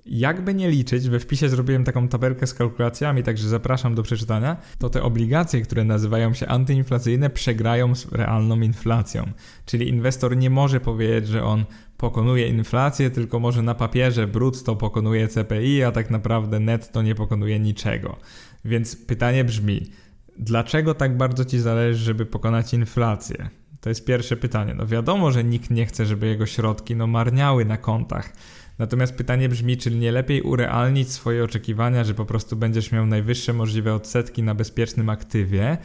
[0.07, 4.91] jakby nie liczyć, we wpisie zrobiłem taką tabelkę z kalkulacjami, także zapraszam do przeczytania, to
[4.91, 9.25] te obligacje, które nazywają się antyinflacyjne, przegrają z realną inflacją.
[9.67, 11.65] Czyli inwestor nie może powiedzieć, że on
[11.97, 17.61] pokonuje inflację, tylko może na papierze brutto pokonuje CPI, a tak naprawdę netto nie pokonuje
[17.61, 18.17] niczego.
[18.65, 19.91] Więc pytanie brzmi,
[20.39, 23.49] dlaczego tak bardzo ci zależy, żeby pokonać inflację?
[23.81, 24.75] To jest pierwsze pytanie.
[24.75, 28.33] No wiadomo, że nikt nie chce, żeby jego środki no marniały na kontach.
[28.79, 33.53] Natomiast pytanie brzmi, czy nie lepiej urealnić swoje oczekiwania, że po prostu będziesz miał najwyższe
[33.53, 35.79] możliwe odsetki na bezpiecznym aktywie,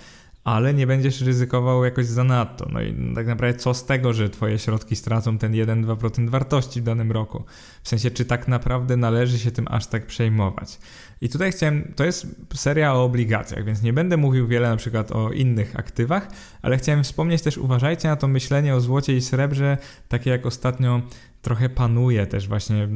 [0.43, 2.67] ale nie będziesz ryzykował jakoś zanadto.
[2.71, 6.83] No i tak naprawdę co z tego, że twoje środki stracą ten 1-2% wartości w
[6.83, 7.43] danym roku?
[7.83, 10.79] W sensie, czy tak naprawdę należy się tym aż tak przejmować?
[11.21, 15.11] I tutaj chciałem, to jest seria o obligacjach, więc nie będę mówił wiele na przykład
[15.11, 16.27] o innych aktywach,
[16.61, 19.77] ale chciałem wspomnieć też, uważajcie na to myślenie o złocie i srebrze,
[20.07, 21.01] takie jak ostatnio
[21.41, 22.87] trochę panuje też właśnie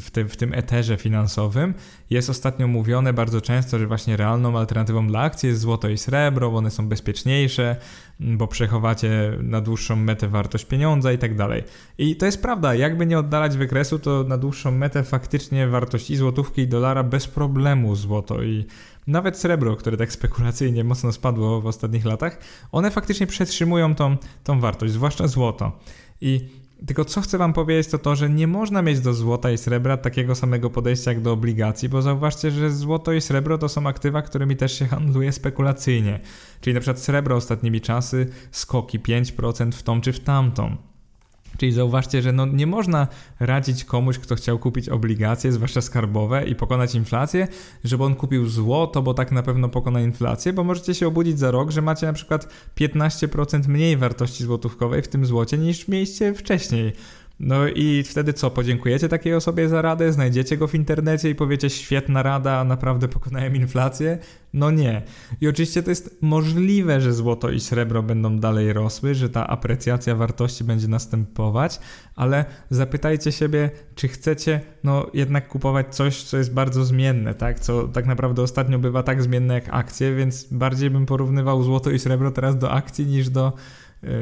[0.00, 1.74] w tym, w tym eterze finansowym.
[2.10, 6.50] Jest ostatnio mówione bardzo często, że właśnie realną alternatywą dla akcji jest złoto i srebro,
[6.50, 7.76] bo one są bezpieczniejsze,
[8.20, 11.64] bo przechowacie na dłuższą metę wartość pieniądza i tak dalej.
[11.98, 16.16] I to jest prawda, jakby nie oddalać wykresu, to na dłuższą metę faktycznie wartość i
[16.16, 18.64] złotówki i dolara bez problemu złoto i
[19.06, 22.38] nawet srebro, które tak spekulacyjnie mocno spadło w ostatnich latach,
[22.72, 25.78] one faktycznie przetrzymują tą, tą wartość, zwłaszcza złoto.
[26.20, 26.48] I
[26.86, 29.96] tylko co chcę wam powiedzieć to to, że nie można mieć do złota i srebra
[29.96, 34.22] takiego samego podejścia jak do obligacji, bo zauważcie, że złoto i srebro to są aktywa,
[34.22, 36.20] którymi też się handluje spekulacyjnie.
[36.60, 40.76] Czyli na przykład srebro ostatnimi czasy skoki 5% w tą czy w tamtą.
[41.58, 43.08] Czyli zauważcie, że no nie można
[43.40, 47.48] radzić komuś, kto chciał kupić obligacje, zwłaszcza skarbowe, i pokonać inflację,
[47.84, 51.50] żeby on kupił złoto, bo tak na pewno pokona inflację, bo możecie się obudzić za
[51.50, 56.92] rok, że macie na przykład 15% mniej wartości złotówkowej w tym złocie niż mieliście wcześniej.
[57.40, 61.70] No i wtedy co, podziękujecie takiej osobie za radę, znajdziecie go w internecie i powiecie
[61.70, 64.18] świetna rada, naprawdę pokonałem inflację?
[64.52, 65.02] No nie.
[65.40, 70.14] I oczywiście to jest możliwe, że złoto i srebro będą dalej rosły, że ta aprecjacja
[70.14, 71.80] wartości będzie następować,
[72.14, 77.60] ale zapytajcie siebie, czy chcecie no jednak kupować coś, co jest bardzo zmienne, tak?
[77.60, 81.98] Co tak naprawdę ostatnio bywa tak zmienne jak akcje, więc bardziej bym porównywał złoto i
[81.98, 83.52] srebro teraz do akcji niż do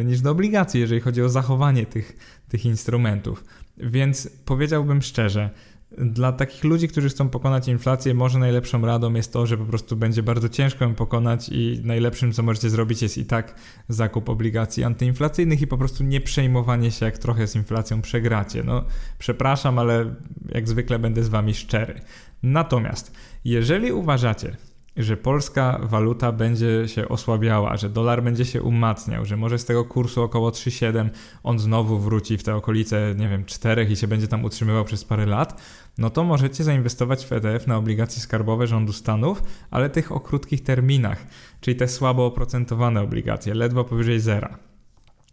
[0.04, 2.16] niż do obligacji, jeżeli chodzi o zachowanie tych,
[2.48, 3.44] tych instrumentów.
[3.76, 5.50] Więc powiedziałbym szczerze,
[5.98, 9.96] dla takich ludzi, którzy chcą pokonać inflację, może najlepszą radą jest to, że po prostu
[9.96, 13.54] będzie bardzo ciężko ją pokonać i najlepszym, co możecie zrobić, jest i tak
[13.88, 18.62] zakup obligacji antyinflacyjnych i po prostu nie przejmowanie się, jak trochę z inflacją przegracie.
[18.62, 18.84] No,
[19.18, 20.14] przepraszam, ale
[20.48, 22.00] jak zwykle będę z wami szczery.
[22.42, 23.12] Natomiast,
[23.44, 24.56] jeżeli uważacie,
[24.96, 29.84] że polska waluta będzie się osłabiała, że dolar będzie się umacniał, że może z tego
[29.84, 31.08] kursu około 3,7
[31.42, 35.04] on znowu wróci w te okolice, nie wiem, 4 i się będzie tam utrzymywał przez
[35.04, 35.60] parę lat,
[35.98, 40.62] no to możecie zainwestować w ETF na obligacje skarbowe rządu Stanów, ale tych o krótkich
[40.62, 41.26] terminach,
[41.60, 44.58] czyli te słabo oprocentowane obligacje, ledwo powyżej zera.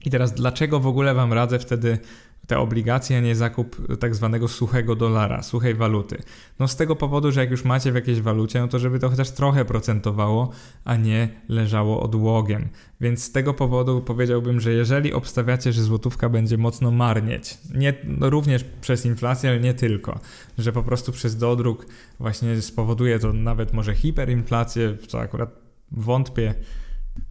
[0.05, 1.99] I teraz dlaczego w ogóle Wam radzę wtedy
[2.52, 6.24] te obligacje, a nie zakup tak zwanego suchego dolara, suchej waluty.
[6.60, 9.10] No z tego powodu, że jak już macie w jakiejś walucie, no to żeby to
[9.10, 10.52] chociaż trochę procentowało,
[10.86, 12.70] a nie leżało odłogiem.
[13.02, 18.30] Więc z tego powodu powiedziałbym, że jeżeli obstawiacie, że złotówka będzie mocno marnieć, nie, no
[18.30, 20.20] również przez inflację, ale nie tylko,
[20.58, 21.86] że po prostu przez dodruk
[22.20, 25.49] właśnie spowoduje to nawet może hiperinflację, w co akurat
[25.91, 26.56] wątpię,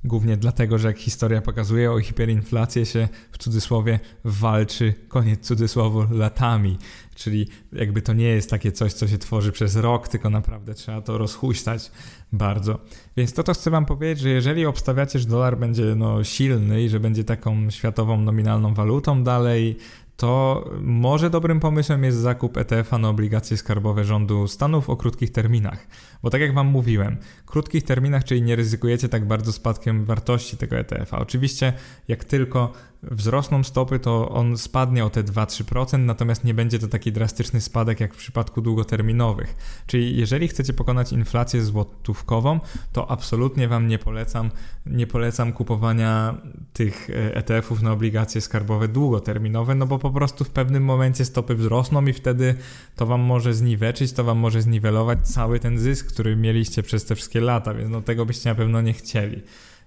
[0.05, 6.79] Głównie dlatego, że jak historia pokazuje, o hiperinflację się w cudzysłowie walczy, koniec cudzysłowu, latami.
[7.15, 11.01] Czyli jakby to nie jest takie coś, co się tworzy przez rok, tylko naprawdę trzeba
[11.01, 11.91] to rozhuśtać
[12.33, 12.79] bardzo.
[13.17, 16.89] Więc to, to chcę Wam powiedzieć, że jeżeli obstawiacie, że dolar będzie no, silny i
[16.89, 19.77] że będzie taką światową nominalną walutą dalej,
[20.21, 25.87] to może dobrym pomysłem jest zakup ETF-a na obligacje skarbowe rządu Stanów o krótkich terminach.
[26.23, 27.17] Bo tak jak Wam mówiłem,
[27.47, 31.19] krótkich terminach, czyli nie ryzykujecie tak bardzo spadkiem wartości tego ETF-a.
[31.19, 31.73] Oczywiście,
[32.09, 37.13] jak tylko wzrosną stopy, to on spadnie o te 2-3%, natomiast nie będzie to taki
[37.13, 39.55] drastyczny spadek jak w przypadku długoterminowych.
[39.87, 42.61] Czyli jeżeli chcecie pokonać inflację złotówkową,
[42.93, 44.51] to absolutnie Wam nie polecam,
[44.87, 46.35] nie polecam kupowania
[46.73, 51.55] tych e, ETF-ów na obligacje skarbowe długoterminowe, no bo po prostu w pewnym momencie stopy
[51.55, 52.55] wzrosną i wtedy
[52.97, 57.15] to Wam może zniweczyć, to Wam może zniwelować cały ten zysk, który mieliście przez te
[57.15, 59.43] wszystkie lata, więc no tego byście na pewno nie chcieli.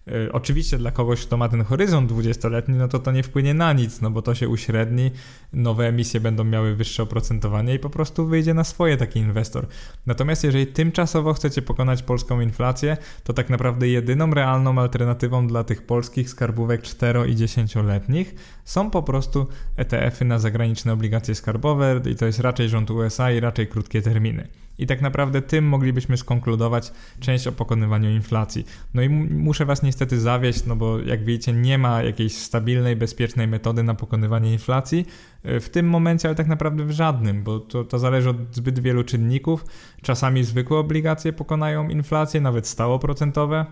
[0.07, 3.73] Y, oczywiście dla kogoś, kto ma ten horyzont 20-letni, no to to nie wpłynie na
[3.73, 5.11] nic, no bo to się uśredni,
[5.53, 9.67] nowe emisje będą miały wyższe oprocentowanie i po prostu wyjdzie na swoje taki inwestor.
[10.05, 15.85] Natomiast jeżeli tymczasowo chcecie pokonać polską inflację, to tak naprawdę jedyną realną alternatywą dla tych
[15.85, 19.47] polskich skarbówek 4 i 10-letnich są po prostu
[19.77, 24.47] ETF-y na zagraniczne obligacje skarbowe i to jest raczej rząd USA i raczej krótkie terminy.
[24.77, 28.65] I tak naprawdę tym moglibyśmy skonkludować część o pokonywaniu inflacji.
[28.93, 33.47] No i muszę Was niestety zawieść, no bo jak wiecie, nie ma jakiejś stabilnej, bezpiecznej
[33.47, 35.05] metody na pokonywanie inflacji
[35.43, 38.79] e, w tym momencie, ale tak naprawdę w żadnym, bo to, to zależy od zbyt
[38.79, 39.65] wielu czynników.
[40.01, 43.65] Czasami zwykłe obligacje pokonają inflację, nawet stałoprocentowe,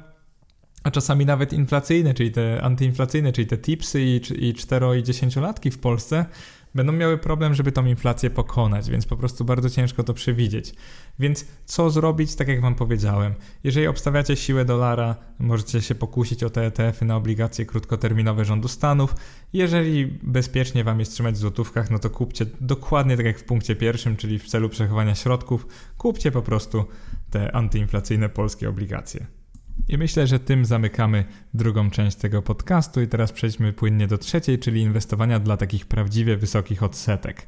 [0.83, 5.35] a czasami nawet inflacyjne, czyli te antyinflacyjne, czyli te tipsy i, i 4 i 10
[5.35, 6.25] latki w Polsce
[6.75, 10.73] będą miały problem, żeby tą inflację pokonać, więc po prostu bardzo ciężko to przewidzieć.
[11.19, 13.33] Więc co zrobić, tak jak Wam powiedziałem?
[13.63, 19.15] Jeżeli obstawiacie siłę dolara, możecie się pokusić o te ETF-y na obligacje krótkoterminowe rządu Stanów.
[19.53, 23.75] Jeżeli bezpiecznie Wam jest trzymać w złotówkach, no to kupcie dokładnie tak jak w punkcie
[23.75, 25.67] pierwszym, czyli w celu przechowania środków,
[25.97, 26.85] kupcie po prostu
[27.29, 29.40] te antyinflacyjne polskie obligacje.
[29.91, 34.59] I myślę, że tym zamykamy drugą część tego podcastu i teraz przejdźmy płynnie do trzeciej,
[34.59, 37.47] czyli inwestowania dla takich prawdziwie wysokich odsetek.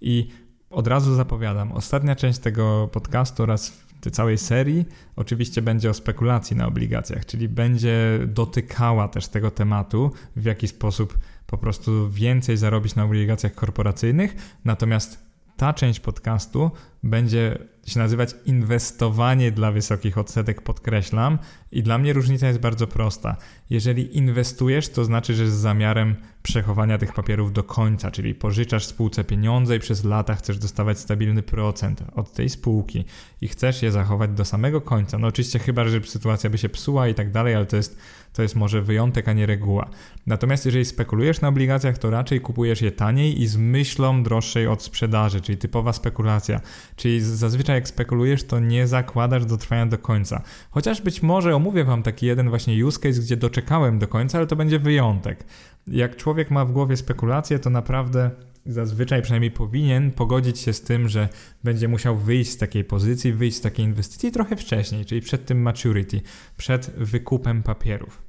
[0.00, 0.28] I
[0.70, 4.84] od razu zapowiadam, ostatnia część tego podcastu oraz tej całej serii
[5.16, 11.18] oczywiście będzie o spekulacji na obligacjach, czyli będzie dotykała też tego tematu, w jaki sposób
[11.46, 15.29] po prostu więcej zarobić na obligacjach korporacyjnych, natomiast
[15.60, 16.70] ta część podcastu
[17.02, 21.38] będzie się nazywać inwestowanie dla wysokich odsetek, podkreślam.
[21.72, 23.36] I dla mnie różnica jest bardzo prosta.
[23.70, 29.24] Jeżeli inwestujesz, to znaczy, że z zamiarem przechowania tych papierów do końca, czyli pożyczasz spółce
[29.24, 33.04] pieniądze i przez lata chcesz dostawać stabilny procent od tej spółki
[33.40, 35.18] i chcesz je zachować do samego końca.
[35.18, 37.98] No oczywiście chyba, że sytuacja by się psuła i tak dalej, ale to jest,
[38.32, 39.90] to jest może wyjątek, a nie reguła.
[40.26, 44.82] Natomiast jeżeli spekulujesz na obligacjach, to raczej kupujesz je taniej i z myślą droższej od
[44.82, 46.60] sprzedaży, czyli typowa spekulacja.
[46.96, 50.42] Czyli zazwyczaj jak spekulujesz, to nie zakładasz do trwania do końca.
[50.70, 54.46] Chociaż być może omówię Wam taki jeden właśnie use case, gdzie doczekałem do końca, ale
[54.46, 55.44] to będzie wyjątek.
[55.86, 58.30] Jak człowiek ma w głowie spekulacje, to naprawdę
[58.66, 61.28] zazwyczaj przynajmniej powinien pogodzić się z tym, że
[61.64, 65.62] będzie musiał wyjść z takiej pozycji, wyjść z takiej inwestycji trochę wcześniej, czyli przed tym
[65.62, 66.20] maturity,
[66.56, 68.22] przed wykupem papierów.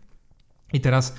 [0.73, 1.15] I teraz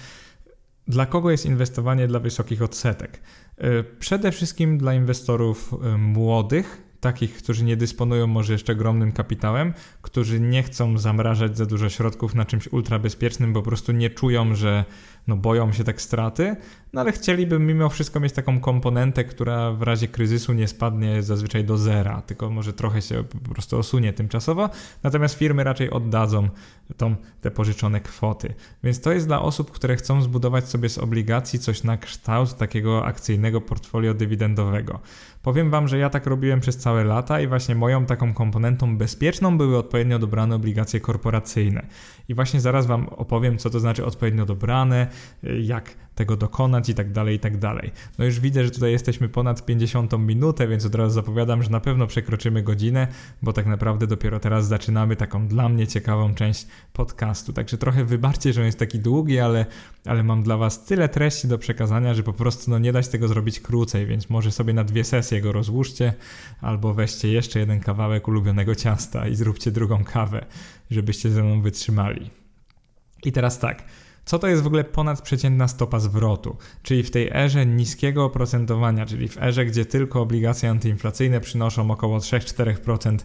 [0.88, 3.20] dla kogo jest inwestowanie dla wysokich odsetek?
[3.58, 9.74] E, przede wszystkim dla inwestorów e, młodych, takich, którzy nie dysponują może jeszcze ogromnym kapitałem,
[10.02, 14.54] którzy nie chcą zamrażać za dużo środków na czymś ultrabezpiecznym, bo po prostu nie czują,
[14.54, 14.84] że
[15.26, 16.56] no boją się tak straty,
[16.92, 21.64] no ale chcieliby mimo wszystko mieć taką komponentę, która w razie kryzysu nie spadnie zazwyczaj
[21.64, 24.70] do zera, tylko może trochę się po prostu osunie tymczasowo,
[25.02, 26.48] natomiast firmy raczej oddadzą
[26.96, 28.54] tą, te pożyczone kwoty.
[28.84, 33.06] Więc to jest dla osób, które chcą zbudować sobie z obligacji coś na kształt takiego
[33.06, 35.00] akcyjnego portfolio dywidendowego.
[35.42, 39.58] Powiem Wam, że ja tak robiłem przez całe lata i właśnie moją taką komponentą bezpieczną
[39.58, 41.86] były odpowiednio dobrane obligacje korporacyjne.
[42.28, 45.06] I właśnie zaraz Wam opowiem, co to znaczy odpowiednio dobrane,
[45.62, 47.90] jak tego dokonać i tak dalej, i tak dalej.
[48.18, 51.80] No już widzę, że tutaj jesteśmy ponad 50 minutę, więc od razu zapowiadam, że na
[51.80, 53.08] pewno przekroczymy godzinę,
[53.42, 57.52] bo tak naprawdę dopiero teraz zaczynamy taką dla mnie ciekawą część podcastu.
[57.52, 59.66] Także trochę wybaczcie, że on jest taki długi, ale,
[60.04, 63.10] ale mam dla Was tyle treści do przekazania, że po prostu no, nie da się
[63.10, 66.14] tego zrobić krócej, więc może sobie na dwie sesje go rozłóżcie,
[66.60, 70.46] albo weźcie jeszcze jeden kawałek ulubionego ciasta i zróbcie drugą kawę,
[70.90, 72.30] żebyście ze mną wytrzymali.
[73.24, 73.84] I teraz tak.
[74.24, 76.56] Co to jest w ogóle ponadprzeciętna stopa zwrotu?
[76.82, 82.18] Czyli w tej erze niskiego oprocentowania, czyli w erze, gdzie tylko obligacje antyinflacyjne przynoszą około
[82.18, 83.18] 3-4%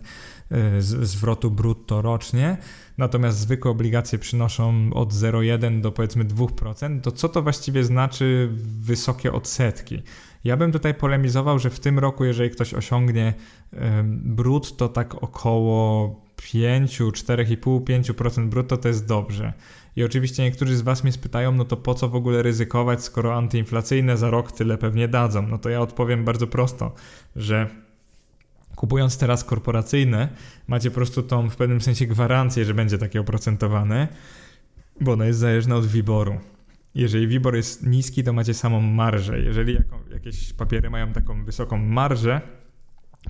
[0.51, 2.58] y, zwrotu brutto rocznie,
[2.97, 8.49] natomiast zwykłe obligacje przynoszą od 0,1 do powiedzmy 2%, to co to właściwie znaczy
[8.80, 10.01] wysokie odsetki?
[10.47, 13.33] Ja bym tutaj polemizował, że w tym roku, jeżeli ktoś osiągnie
[14.11, 19.53] brutto tak około 5, 4,5, 5% brutto, to jest dobrze.
[19.95, 23.35] I oczywiście niektórzy z Was mnie spytają, no to po co w ogóle ryzykować, skoro
[23.35, 25.47] antyinflacyjne za rok tyle pewnie dadzą?
[25.47, 26.93] No to ja odpowiem bardzo prosto,
[27.35, 27.67] że
[28.75, 30.29] kupując teraz korporacyjne,
[30.67, 34.07] macie po prostu tą w pewnym sensie gwarancję, że będzie takie oprocentowane,
[35.01, 36.57] bo ono jest zależne od WIBOR-u.
[36.97, 39.39] Jeżeli WIBOR jest niski, to macie samą marżę.
[39.39, 39.77] Jeżeli
[40.13, 42.41] jakieś papiery mają taką wysoką marżę,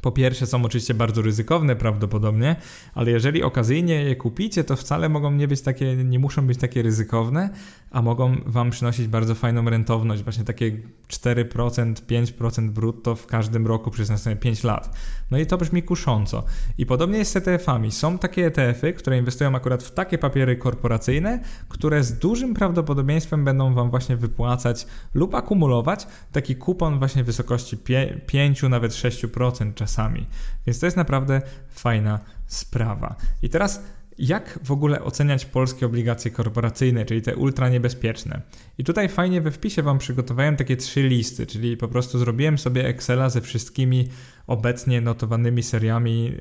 [0.02, 2.56] po pierwsze, są oczywiście bardzo ryzykowne prawdopodobnie,
[2.94, 6.82] ale jeżeli okazyjnie je kupicie, to wcale mogą nie być takie, nie muszą być takie
[6.82, 7.50] ryzykowne,
[7.92, 10.72] a mogą Wam przynosić bardzo fajną rentowność, właśnie takie
[11.08, 14.98] 4%, 5% brutto w każdym roku przez następne 5 lat.
[15.32, 16.44] No i to brzmi kusząco.
[16.78, 17.92] I podobnie jest z ETF-ami.
[17.92, 23.74] Są takie ETF-y, które inwestują akurat w takie papiery korporacyjne, które z dużym prawdopodobieństwem będą
[23.74, 27.78] Wam właśnie wypłacać lub akumulować taki kupon właśnie w wysokości
[28.26, 30.26] 5, nawet 6% czasami.
[30.68, 33.16] Więc to jest naprawdę fajna sprawa.
[33.42, 33.84] I teraz
[34.18, 38.42] jak w ogóle oceniać polskie obligacje korporacyjne, czyli te ultra niebezpieczne?
[38.78, 42.86] I tutaj fajnie we wpisie Wam przygotowałem takie trzy listy, czyli po prostu zrobiłem sobie
[42.86, 44.10] Excela ze wszystkimi
[44.48, 46.34] obecnie notowanymi seriami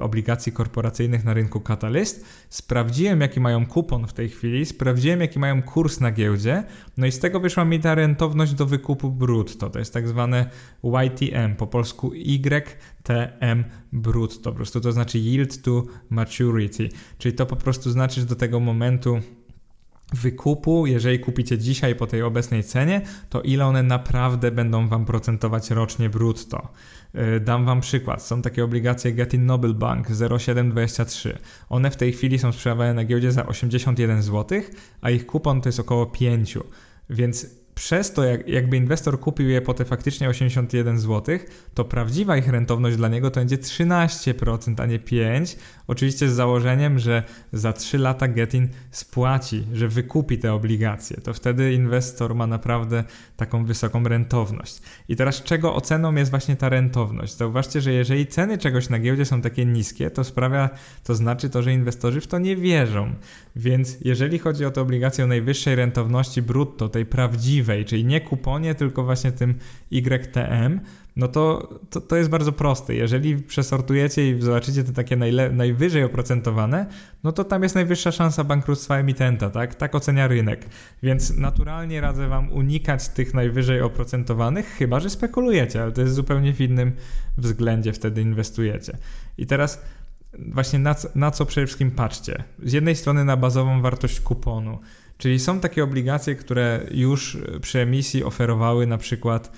[0.00, 2.24] obligacji korporacyjnych na rynku Catalyst.
[2.48, 6.64] Sprawdziłem, jaki mają kupon w tej chwili, sprawdziłem, jaki mają kurs na giełdzie,
[6.96, 9.70] no i z tego wyszła mi ta rentowność do wykupu brutto.
[9.70, 10.50] To jest tak zwane
[11.04, 16.88] YTM, po polsku YTM brutto, po prostu to znaczy Yield to Maturity,
[17.18, 19.20] czyli to po prostu znaczy, że do tego momentu
[20.12, 23.00] wykupu, jeżeli kupicie dzisiaj po tej obecnej cenie,
[23.30, 26.68] to ile one naprawdę będą Wam procentować rocznie brutto.
[27.36, 28.22] Y, dam Wam przykład.
[28.22, 30.06] Są takie obligacje Getin Noble Bank
[30.38, 31.38] 0723.
[31.68, 34.60] One w tej chwili są sprzedawane na giełdzie za 81 zł,
[35.00, 36.58] a ich kupon to jest około 5.
[37.10, 41.38] Więc przez to, jak, jakby inwestor kupił je po te faktycznie 81 zł,
[41.74, 45.56] to prawdziwa ich rentowność dla niego to będzie 13%, a nie 5%.
[45.86, 47.22] Oczywiście z założeniem, że
[47.52, 51.16] za 3 lata Getin spłaci, że wykupi te obligacje.
[51.16, 53.04] To wtedy inwestor ma naprawdę
[53.36, 54.82] taką wysoką rentowność.
[55.08, 57.36] I teraz czego oceną jest właśnie ta rentowność?
[57.36, 60.70] Zauważcie, że jeżeli ceny czegoś na giełdzie są takie niskie, to sprawia,
[61.04, 63.14] to znaczy to, że inwestorzy w to nie wierzą.
[63.56, 68.74] Więc jeżeli chodzi o te obligacje o najwyższej rentowności brutto, tej prawdziwej, czyli nie kuponie,
[68.74, 69.54] tylko właśnie tym
[69.90, 70.80] YTM,
[71.16, 72.94] no to, to, to jest bardzo proste.
[72.94, 76.86] Jeżeli przesortujecie i zobaczycie te takie najle, najwyżej oprocentowane,
[77.24, 79.74] no to tam jest najwyższa szansa bankructwa emitenta, tak?
[79.74, 80.66] Tak ocenia rynek.
[81.02, 86.54] Więc naturalnie radzę Wam unikać tych najwyżej oprocentowanych, chyba że spekulujecie, ale to jest zupełnie
[86.54, 86.92] w innym
[87.38, 88.98] względzie wtedy inwestujecie.
[89.38, 89.82] I teraz
[90.38, 92.44] właśnie na, na co przede wszystkim patrzcie.
[92.62, 94.78] Z jednej strony na bazową wartość kuponu,
[95.18, 99.52] czyli są takie obligacje, które już przy emisji oferowały na przykład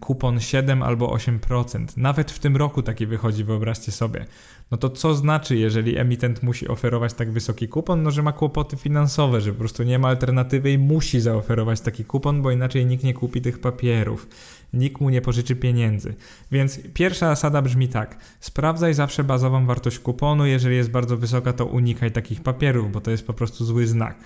[0.00, 1.86] kupon 7 albo 8%.
[1.96, 4.26] Nawet w tym roku taki wychodzi, wyobraźcie sobie.
[4.70, 8.02] No to co znaczy, jeżeli emitent musi oferować tak wysoki kupon?
[8.02, 12.04] No, że ma kłopoty finansowe, że po prostu nie ma alternatywy i musi zaoferować taki
[12.04, 14.28] kupon, bo inaczej nikt nie kupi tych papierów.
[14.72, 16.14] Nikt mu nie pożyczy pieniędzy.
[16.52, 20.46] Więc pierwsza zasada brzmi tak: sprawdzaj zawsze bazową wartość kuponu.
[20.46, 24.16] Jeżeli jest bardzo wysoka, to unikaj takich papierów, bo to jest po prostu zły znak.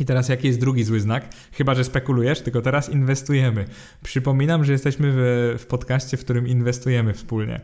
[0.00, 1.28] I teraz jaki jest drugi zły znak?
[1.52, 3.64] Chyba, że spekulujesz, tylko teraz inwestujemy.
[4.02, 7.60] Przypominam, że jesteśmy w, w podcaście, w którym inwestujemy wspólnie.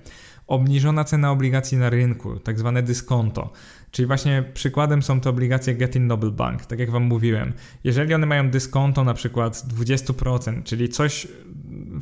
[0.47, 3.53] Obniżona cena obligacji na rynku, tak zwane dyskonto.
[3.91, 7.53] Czyli właśnie przykładem są te obligacje Getin Noble Bank, tak jak Wam mówiłem.
[7.85, 11.29] Jeżeli one mają dyskonto na przykład 20%, czyli coś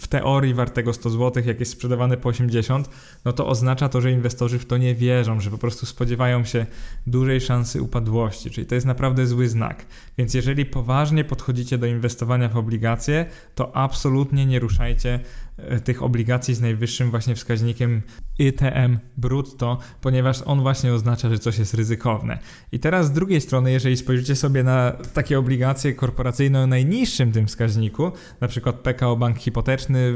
[0.01, 2.91] w teorii wartego 100 zł, jak jest sprzedawane po 80,
[3.25, 6.67] no to oznacza to, że inwestorzy w to nie wierzą, że po prostu spodziewają się
[7.07, 9.87] dużej szansy upadłości, czyli to jest naprawdę zły znak.
[10.19, 15.21] Więc jeżeli poważnie podchodzicie do inwestowania w obligacje, to absolutnie nie ruszajcie
[15.57, 18.03] e, tych obligacji z najwyższym właśnie wskaźnikiem
[18.39, 22.39] ITM brutto, ponieważ on właśnie oznacza, że coś jest ryzykowne.
[22.73, 27.47] I teraz z drugiej strony, jeżeli spojrzycie sobie na takie obligacje korporacyjne o najniższym tym
[27.47, 29.56] wskaźniku, na przykład PKO Bank Hipoteczny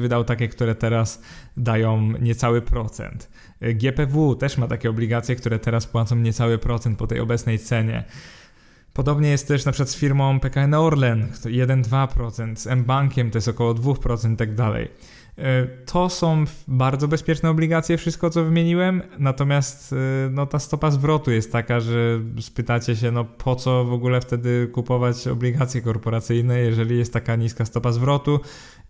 [0.00, 1.22] wydał takie, które teraz
[1.56, 3.30] dają niecały procent.
[3.60, 8.04] GPW też ma takie obligacje, które teraz płacą niecały procent po tej obecnej cenie.
[8.92, 13.74] Podobnie jest też na przykład z firmą PKN Orlen, 1-2%, z M-Bankiem to jest około
[13.74, 14.88] 2% i tak dalej.
[15.40, 19.96] E, to są bardzo bezpieczne obligacje, wszystko co wymieniłem, natomiast e,
[20.30, 24.68] no, ta stopa zwrotu jest taka, że spytacie się, no po co w ogóle wtedy
[24.72, 28.40] kupować obligacje korporacyjne, jeżeli jest taka niska stopa zwrotu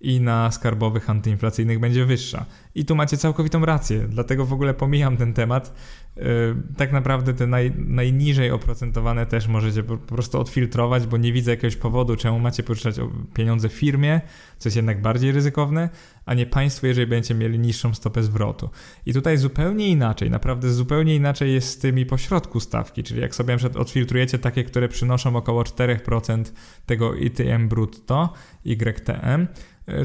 [0.01, 2.47] i na skarbowych antyinflacyjnych będzie wyższa.
[2.75, 5.75] I tu macie całkowitą rację, dlatego w ogóle pomijam ten temat.
[6.21, 11.33] Yy, tak naprawdę te naj, najniżej oprocentowane też możecie po, po, prostu odfiltrować, bo nie
[11.33, 12.97] widzę jakiegoś powodu, czemu macie pożyczać
[13.35, 14.21] pieniądze firmie,
[14.59, 15.89] co jest jednak bardziej ryzykowne,
[16.27, 18.71] a nie państwo, jeżeli będziecie mieli niższą stopę zwrotu.
[19.07, 23.57] I tutaj zupełnie inaczej, naprawdę zupełnie inaczej jest z tymi pośrodku stawki, czyli jak sobie
[23.57, 26.45] przykład odfiltrujecie takie, które przynoszą około 4%
[26.87, 28.33] tego ITM brutto,
[28.65, 29.47] YTM,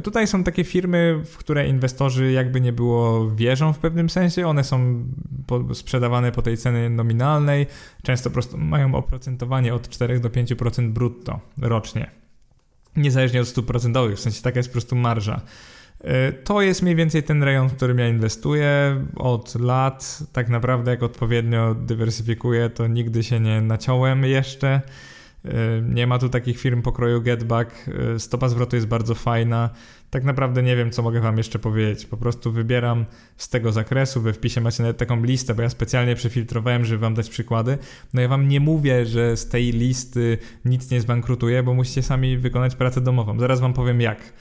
[0.03, 4.47] tutaj są takie firmy, w które inwestorzy jakby nie było wierzą w pewnym sensie.
[4.47, 5.03] One są
[5.47, 7.67] po, sprzedawane po tej cenie nominalnej.
[8.03, 12.11] Często po prostu mają oprocentowanie od 4 do 5% brutto rocznie.
[12.95, 15.41] Niezależnie od stóp procentowych, w sensie taka jest po prostu marża.
[16.03, 20.23] E, to jest mniej więcej ten rejon, w którym ja inwestuję od lat.
[20.33, 24.81] Tak naprawdę, jak odpowiednio dywersyfikuję, to nigdy się nie naciąłem jeszcze.
[25.83, 29.69] Nie ma tu takich firm pokroju Getback, stopa zwrotu jest bardzo fajna.
[30.09, 32.05] Tak naprawdę nie wiem, co mogę Wam jeszcze powiedzieć.
[32.05, 33.05] Po prostu wybieram
[33.37, 34.21] z tego zakresu.
[34.21, 37.77] We wpisie macie nawet taką listę, bo ja specjalnie przefiltrowałem, żeby Wam dać przykłady.
[38.13, 42.37] No ja Wam nie mówię, że z tej listy nic nie zbankrutuje, bo musicie sami
[42.37, 43.39] wykonać pracę domową.
[43.39, 44.33] Zaraz Wam powiem jak.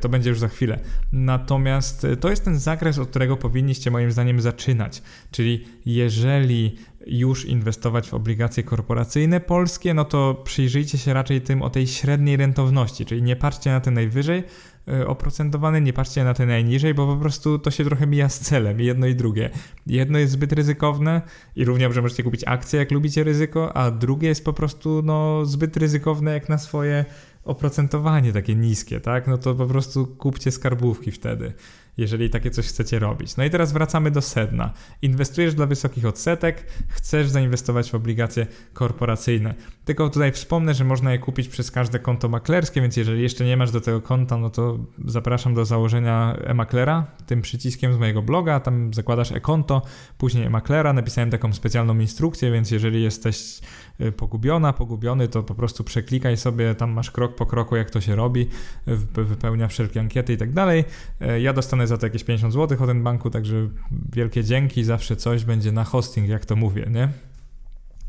[0.00, 0.80] To będzie już za chwilę.
[1.12, 5.02] Natomiast e, to jest ten zakres, od którego powinniście moim zdaniem zaczynać.
[5.30, 6.76] Czyli jeżeli
[7.08, 12.36] już inwestować w obligacje korporacyjne polskie, no to przyjrzyjcie się raczej tym o tej średniej
[12.36, 14.44] rentowności, czyli nie patrzcie na te najwyżej
[14.88, 18.40] e, oprocentowane, nie patrzcie na te najniżej, bo po prostu to się trochę mija z
[18.40, 19.50] celem, jedno i drugie.
[19.86, 21.22] Jedno jest zbyt ryzykowne
[21.56, 25.44] i równie dobrze możecie kupić akcje, jak lubicie ryzyko, a drugie jest po prostu no,
[25.44, 27.04] zbyt ryzykowne jak na swoje
[27.44, 29.26] oprocentowanie takie niskie, tak?
[29.26, 31.52] No to po prostu kupcie skarbówki wtedy
[31.98, 33.36] jeżeli takie coś chcecie robić.
[33.36, 34.72] No i teraz wracamy do sedna.
[35.02, 39.54] Inwestujesz dla wysokich odsetek, chcesz zainwestować w obligacje korporacyjne.
[39.84, 43.56] Tylko tutaj wspomnę, że można je kupić przez każde konto maklerskie, więc jeżeli jeszcze nie
[43.56, 48.60] masz do tego konta, no to zapraszam do założenia e-maklera tym przyciskiem z mojego bloga.
[48.60, 49.82] Tam zakładasz e-konto,
[50.18, 50.92] później e-maklera.
[50.92, 53.60] Napisałem taką specjalną instrukcję, więc jeżeli jesteś
[54.16, 58.16] pogubiona, pogubiony, to po prostu przeklikaj sobie, tam masz krok po kroku, jak to się
[58.16, 58.48] robi,
[59.14, 60.84] wypełnia wszelkie ankiety i tak dalej.
[61.20, 63.68] E, ja dostanę za to jakieś 50 zł od ten banku, także
[64.12, 67.08] wielkie dzięki, zawsze coś będzie na hosting, jak to mówię, nie?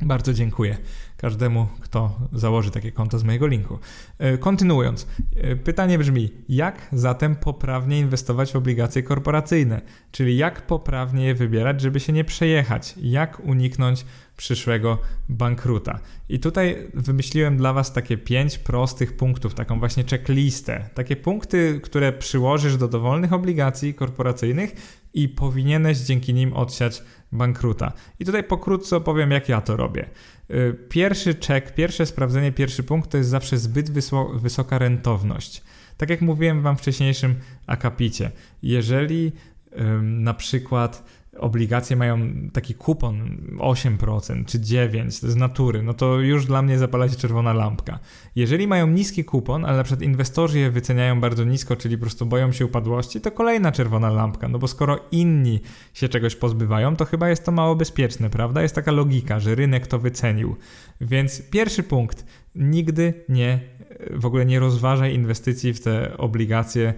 [0.01, 0.77] Bardzo dziękuję
[1.17, 3.79] każdemu, kto założy takie konto z mojego linku.
[4.17, 9.81] E, kontynuując, e, pytanie brzmi: jak zatem poprawnie inwestować w obligacje korporacyjne?
[10.11, 12.95] Czyli jak poprawnie je wybierać, żeby się nie przejechać?
[13.01, 14.05] Jak uniknąć
[14.39, 14.97] przyszłego
[15.29, 15.99] bankruta?
[16.29, 20.89] I tutaj wymyśliłem dla Was takie pięć prostych punktów, taką właśnie checklistę.
[20.93, 24.75] Takie punkty, które przyłożysz do dowolnych obligacji korporacyjnych
[25.13, 27.93] i powinieneś dzięki nim odsiać bankruta.
[28.19, 30.09] I tutaj pokrótce opowiem, jak ja to robię.
[30.51, 33.91] Y, pierwszy czek, pierwsze sprawdzenie, pierwszy punkt to jest zawsze zbyt
[34.35, 35.63] wysoka rentowność.
[35.97, 37.35] Tak jak mówiłem Wam w wcześniejszym
[37.67, 38.31] akapicie,
[38.63, 39.31] jeżeli
[39.79, 42.19] ym, na przykład obligacje mają
[42.53, 47.53] taki kupon 8% czy 9% z natury, no to już dla mnie zapala się czerwona
[47.53, 47.99] lampka.
[48.35, 52.25] Jeżeli mają niski kupon, ale na przykład inwestorzy je wyceniają bardzo nisko, czyli po prostu
[52.25, 55.59] boją się upadłości, to kolejna czerwona lampka, no bo skoro inni
[55.93, 58.61] się czegoś pozbywają, to chyba jest to mało bezpieczne, prawda?
[58.61, 60.55] Jest taka logika, że rynek to wycenił.
[61.01, 62.25] Więc pierwszy punkt,
[62.55, 63.59] nigdy nie,
[64.11, 66.93] w ogóle nie rozważaj inwestycji w te obligacje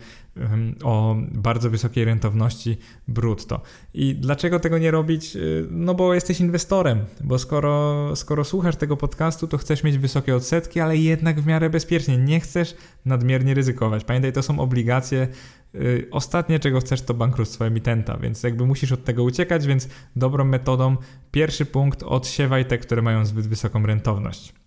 [0.84, 2.78] o bardzo wysokiej rentowności
[3.08, 3.62] brutto.
[3.94, 5.36] I dlaczego tego nie robić?
[5.36, 10.36] Y, no bo jesteś inwestorem, bo skoro, skoro słuchasz tego podcastu, to chcesz mieć wysokie
[10.36, 12.18] odsetki, ale jednak w miarę bezpiecznie.
[12.18, 12.76] Nie chcesz
[13.06, 14.04] nadmiernie ryzykować.
[14.04, 15.28] Pamiętaj, to są obligacje.
[15.76, 20.46] Y, ostatnie, czego chcesz, to bankructwo emitenta, więc jakby musisz od tego uciekać, więc dobrą
[20.46, 20.98] metodą,
[21.32, 24.61] pierwszy punkt, odsiewaj te, które mają zbyt wysoką rentowność.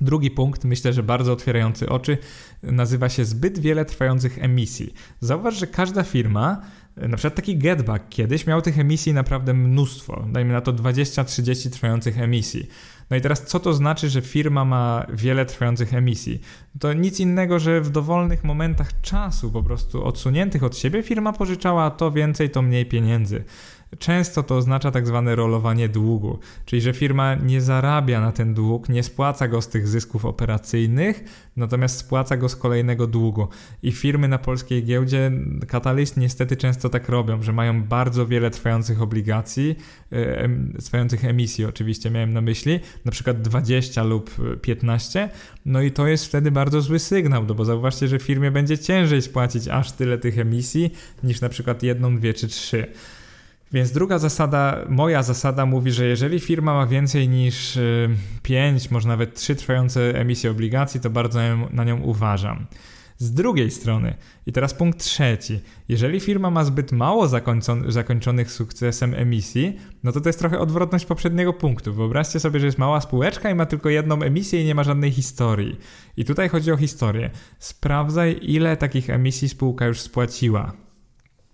[0.00, 2.18] Drugi punkt, myślę, że bardzo otwierający oczy,
[2.62, 4.94] nazywa się zbyt wiele trwających emisji.
[5.20, 6.60] Zauważ, że każda firma,
[6.96, 12.18] na przykład taki Getback kiedyś miał tych emisji naprawdę mnóstwo, dajmy na to 20-30 trwających
[12.18, 12.68] emisji.
[13.10, 16.40] No i teraz co to znaczy, że firma ma wiele trwających emisji?
[16.78, 21.90] To nic innego, że w dowolnych momentach czasu, po prostu odsuniętych od siebie, firma pożyczała
[21.90, 23.44] to więcej, to mniej pieniędzy.
[23.98, 28.88] Często to oznacza tak zwane rolowanie długu, czyli że firma nie zarabia na ten dług,
[28.88, 31.24] nie spłaca go z tych zysków operacyjnych,
[31.56, 33.48] natomiast spłaca go z kolejnego długu.
[33.82, 35.32] I firmy na polskiej giełdzie,
[35.68, 39.76] Catalyst niestety często tak robią, że mają bardzo wiele trwających obligacji,
[40.84, 44.30] trwających emisji oczywiście miałem na myśli, na przykład 20 lub
[44.62, 45.28] 15,
[45.66, 49.22] no i to jest wtedy bardzo zły sygnał, no bo zauważcie, że firmie będzie ciężej
[49.22, 50.90] spłacić aż tyle tych emisji
[51.22, 52.86] niż na przykład jedną, dwie czy trzy.
[53.72, 57.78] Więc druga zasada, moja zasada mówi, że jeżeli firma ma więcej niż
[58.42, 61.40] 5, y, może nawet 3 trwające emisje obligacji, to bardzo
[61.70, 62.66] na nią uważam.
[63.18, 64.14] Z drugiej strony,
[64.46, 67.28] i teraz punkt trzeci, jeżeli firma ma zbyt mało
[67.88, 71.94] zakończonych sukcesem emisji, no to to jest trochę odwrotność poprzedniego punktu.
[71.94, 75.10] Wyobraźcie sobie, że jest mała spółeczka i ma tylko jedną emisję i nie ma żadnej
[75.10, 75.78] historii.
[76.16, 77.30] I tutaj chodzi o historię.
[77.58, 80.89] Sprawdzaj, ile takich emisji spółka już spłaciła.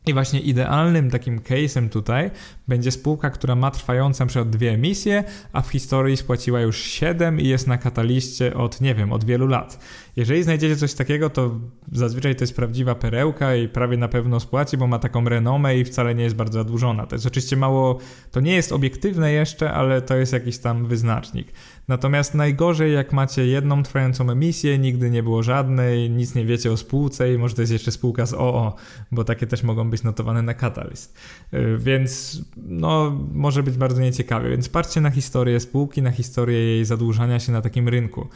[0.08, 2.30] I właśnie idealnym takim case'em tutaj
[2.68, 7.48] będzie spółka, która ma trwające przykład dwie emisje, a w historii spłaciła już 7 i
[7.48, 9.78] jest na kataliście od, nie wiem, od wielu lat.
[10.16, 11.60] Jeżeli znajdziecie coś takiego, to
[11.92, 15.84] zazwyczaj to jest prawdziwa perełka i prawie na pewno spłaci, bo ma taką renomę i
[15.84, 17.06] wcale nie jest bardzo zadłużona.
[17.06, 17.98] To jest oczywiście mało,
[18.30, 21.52] to nie jest obiektywne jeszcze, ale to jest jakiś tam wyznacznik.
[21.88, 26.76] Natomiast najgorzej, jak macie jedną trwającą emisję, nigdy nie było żadnej, nic nie wiecie o
[26.76, 28.74] spółce i może to jest jeszcze spółka z OO,
[29.12, 31.18] bo takie też mogą być notowane na Catalyst.
[31.54, 34.50] Y, więc no, może być bardzo nieciekawie.
[34.50, 38.28] Więc patrzcie na historię spółki, na historię jej zadłużania się na takim rynku.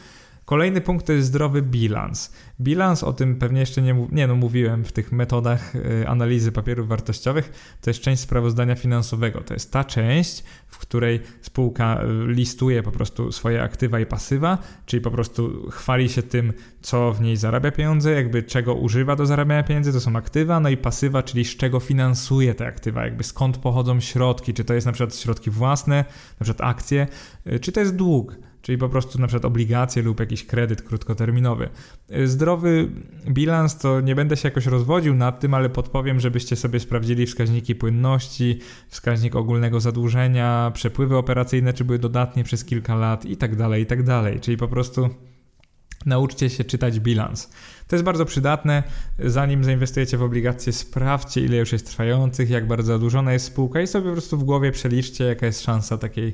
[0.51, 2.31] Kolejny punkt to jest zdrowy bilans.
[2.61, 6.87] Bilans, o tym pewnie jeszcze nie, nie no, mówiłem w tych metodach y, analizy papierów
[6.87, 9.41] wartościowych, to jest część sprawozdania finansowego.
[9.41, 14.57] To jest ta część, w której spółka y, listuje po prostu swoje aktywa i pasywa,
[14.85, 19.25] czyli po prostu chwali się tym, co w niej zarabia pieniądze, jakby czego używa do
[19.25, 23.23] zarabiania pieniędzy, to są aktywa, no i pasywa, czyli z czego finansuje te aktywa, jakby
[23.23, 26.05] skąd pochodzą środki, czy to jest na przykład środki własne,
[26.39, 27.07] na przykład akcje,
[27.47, 31.69] y, czy to jest dług czyli po prostu na przykład obligacje lub jakiś kredyt krótkoterminowy.
[32.25, 32.89] Zdrowy
[33.29, 37.75] bilans to nie będę się jakoś rozwodził nad tym, ale podpowiem, żebyście sobie sprawdzili wskaźniki
[37.75, 38.59] płynności,
[38.89, 43.85] wskaźnik ogólnego zadłużenia, przepływy operacyjne, czy były dodatnie przez kilka lat i tak dalej, i
[43.85, 44.39] tak dalej.
[44.39, 45.09] Czyli po prostu
[46.05, 47.49] nauczcie się czytać bilans.
[47.87, 48.83] To jest bardzo przydatne.
[49.19, 53.87] Zanim zainwestujecie w obligacje, sprawdźcie, ile już jest trwających, jak bardzo zadłużona jest spółka i
[53.87, 56.33] sobie po prostu w głowie przeliczcie, jaka jest szansa takiej Y,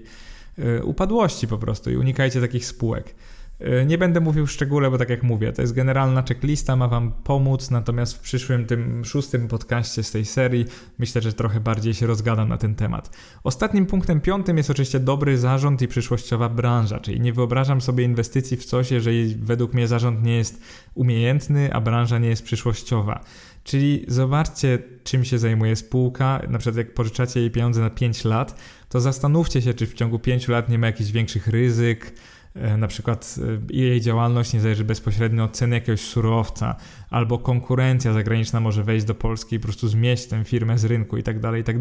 [0.83, 3.15] upadłości po prostu i unikajcie takich spółek.
[3.61, 6.87] Y, nie będę mówił w szczególe, bo tak jak mówię, to jest generalna checklista, ma
[6.87, 10.65] Wam pomóc, natomiast w przyszłym, tym szóstym podcaście z tej serii
[10.99, 13.17] myślę, że trochę bardziej się rozgadam na ten temat.
[13.43, 18.57] Ostatnim punktem piątym jest oczywiście dobry zarząd i przyszłościowa branża, czyli nie wyobrażam sobie inwestycji
[18.57, 20.61] w coś, jeżeli według mnie zarząd nie jest
[20.93, 23.23] umiejętny, a branża nie jest przyszłościowa.
[23.67, 28.59] Czyli zobaczcie, czym się zajmuje spółka, na przykład jak pożyczacie jej pieniądze na 5 lat,
[28.89, 32.13] to zastanówcie się, czy w ciągu 5 lat nie ma jakichś większych ryzyk,
[32.55, 33.35] e, na przykład
[33.71, 36.75] e, jej działalność nie zależy bezpośrednio od ceny jakiegoś surowca,
[37.09, 41.17] albo konkurencja zagraniczna może wejść do Polski i po prostu zmieść tę firmę z rynku
[41.17, 41.77] i tak dalej, i tak.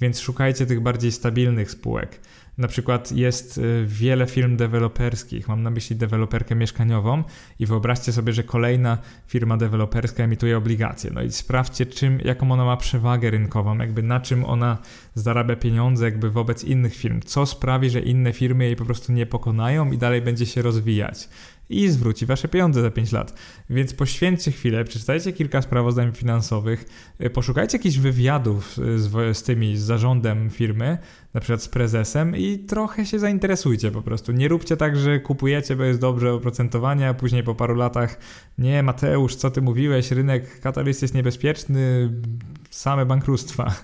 [0.00, 2.20] Więc szukajcie tych bardziej stabilnych spółek.
[2.58, 7.24] Na przykład jest y, wiele firm deweloperskich, mam na myśli deweloperkę mieszkaniową
[7.58, 11.10] i wyobraźcie sobie, że kolejna firma deweloperska emituje obligacje.
[11.14, 14.78] No i sprawdźcie, czym, jaką ona ma przewagę rynkową, jakby na czym ona
[15.14, 17.20] zarabia pieniądze jakby wobec innych firm.
[17.20, 21.28] Co sprawi, że inne firmy jej po prostu nie pokonają i dalej będzie się rozwijać
[21.70, 23.34] i zwróci wasze pieniądze za 5 lat.
[23.70, 26.84] Więc poświęćcie chwilę, przeczytajcie kilka sprawozdań finansowych,
[27.20, 30.98] y, poszukajcie jakichś wywiadów y, z, z tymi, z zarządem firmy,
[31.34, 34.32] na przykład z prezesem i trochę się zainteresujcie po prostu.
[34.32, 38.18] Nie róbcie tak, że kupujecie, bo jest dobrze oprocentowanie, a później po paru latach
[38.58, 42.10] nie, Mateusz, co ty mówiłeś, rynek katalyst jest niebezpieczny,
[42.70, 43.74] same bankructwa.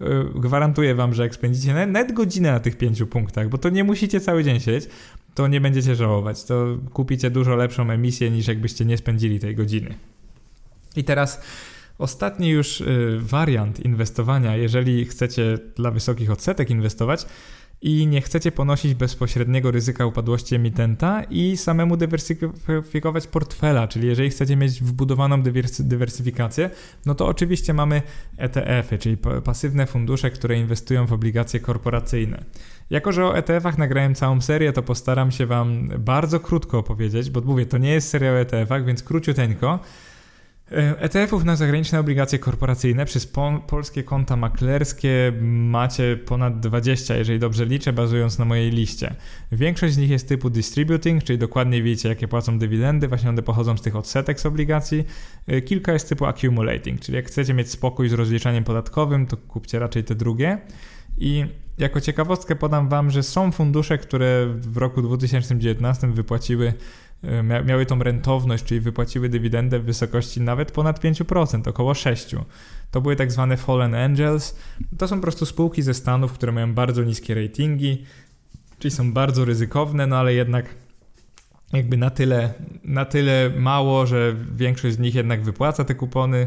[0.00, 3.84] Y, gwarantuję wam, że jak spędzicie nawet godzinę na tych pięciu punktach, bo to nie
[3.84, 4.90] musicie cały dzień siedzieć,
[5.36, 6.44] to nie będziecie żałować.
[6.44, 9.94] To kupicie dużo lepszą emisję niż jakbyście nie spędzili tej godziny.
[10.96, 11.42] I teraz
[11.98, 17.26] ostatni już y, wariant inwestowania, jeżeli chcecie dla wysokich odsetek inwestować,
[17.82, 24.56] i nie chcecie ponosić bezpośredniego ryzyka upadłości emitenta i samemu dywersyfikować portfela, czyli jeżeli chcecie
[24.56, 25.42] mieć wbudowaną
[25.78, 26.70] dywersyfikację,
[27.06, 28.02] no to oczywiście mamy
[28.38, 32.44] ETF-y, czyli pasywne fundusze, które inwestują w obligacje korporacyjne.
[32.90, 37.40] Jako, że o ETF-ach nagrałem całą serię, to postaram się Wam bardzo krótko opowiedzieć, bo
[37.40, 39.78] mówię, to nie jest seria o ETF-ach, więc króciuteńko.
[40.70, 47.66] ETF-ów na zagraniczne obligacje korporacyjne przez po polskie konta maklerskie macie ponad 20, jeżeli dobrze
[47.66, 49.14] liczę, bazując na mojej liście.
[49.52, 53.76] Większość z nich jest typu distributing, czyli dokładnie wiecie, jakie płacą dywidendy, właśnie one pochodzą
[53.76, 55.04] z tych odsetek z obligacji.
[55.46, 59.78] E, kilka jest typu accumulating, czyli jak chcecie mieć spokój z rozliczaniem podatkowym, to kupcie
[59.78, 60.58] raczej te drugie.
[61.18, 61.44] I
[61.78, 66.74] jako ciekawostkę podam Wam, że są fundusze, które w roku 2019 wypłaciły E,
[67.64, 72.42] miały tą rentowność, czyli wypłaciły dywidendę w wysokości nawet ponad 5%, około 6%.
[72.90, 74.56] To były tak zwane Fallen Angels.
[74.98, 78.04] To są po prostu spółki ze Stanów, które mają bardzo niskie ratingi,
[78.78, 80.74] czyli są bardzo ryzykowne, no ale jednak
[81.72, 82.54] jakby na tyle,
[82.84, 86.46] na tyle mało, że większość z nich jednak wypłaca te kupony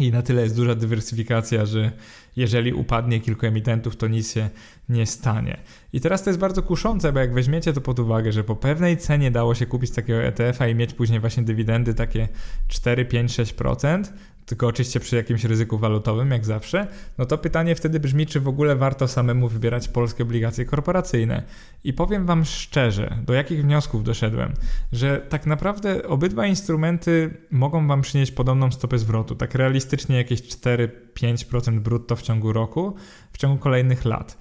[0.00, 1.92] i na tyle jest duża dywersyfikacja, że
[2.36, 4.50] jeżeli upadnie kilku emitentów, to nic się
[4.92, 5.60] nie stanie.
[5.92, 8.96] I teraz to jest bardzo kuszące, bo jak weźmiecie to pod uwagę, że po pewnej
[8.96, 12.28] cenie dało się kupić takiego ETF-a i mieć później właśnie dywidendy takie
[12.68, 14.04] 4, 5, 6%,
[14.46, 16.86] tylko oczywiście przy jakimś ryzyku walutowym, jak zawsze,
[17.18, 21.42] no to pytanie wtedy brzmi, czy w ogóle warto samemu wybierać polskie obligacje korporacyjne.
[21.84, 24.52] I powiem Wam szczerze, do jakich wniosków doszedłem,
[24.92, 31.80] że tak naprawdę obydwa instrumenty mogą Wam przynieść podobną stopę zwrotu, tak realistycznie jakieś 4-5%
[31.80, 32.94] brutto w ciągu roku,
[33.32, 34.38] w ciągu kolejnych lat.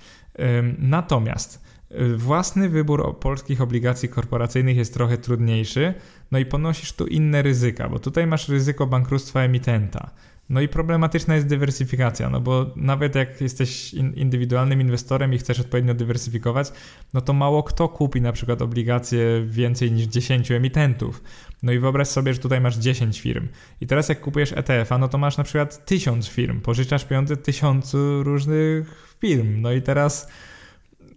[0.78, 5.94] Natomiast y, własny wybór polskich obligacji korporacyjnych jest trochę trudniejszy,
[6.32, 10.12] no i ponosisz tu inne ryzyka, bo tutaj masz ryzyko bankructwa emitenta.
[10.52, 15.94] No i problematyczna jest dywersyfikacja, no bo nawet jak jesteś indywidualnym inwestorem i chcesz odpowiednio
[15.94, 16.72] dywersyfikować,
[17.14, 21.24] no to mało kto kupi na przykład obligacje więcej niż 10 emitentów.
[21.64, 23.48] No i wyobraź sobie, że tutaj masz 10 firm.
[23.82, 28.24] I teraz jak kupujesz ETF-a, no to masz na przykład 1000 firm, pożyczasz pieniądze tysiącu
[28.24, 29.62] różnych firm.
[29.62, 30.28] No i teraz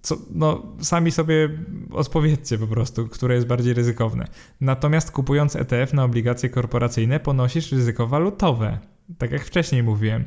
[0.02, 1.48] co, no, sami sobie
[1.90, 4.26] odpowiedzcie po prostu, które jest bardziej ryzykowne.
[4.60, 8.78] Natomiast kupując ETF na obligacje korporacyjne ponosisz ryzyko walutowe,
[9.18, 10.24] tak jak wcześniej mówiłem.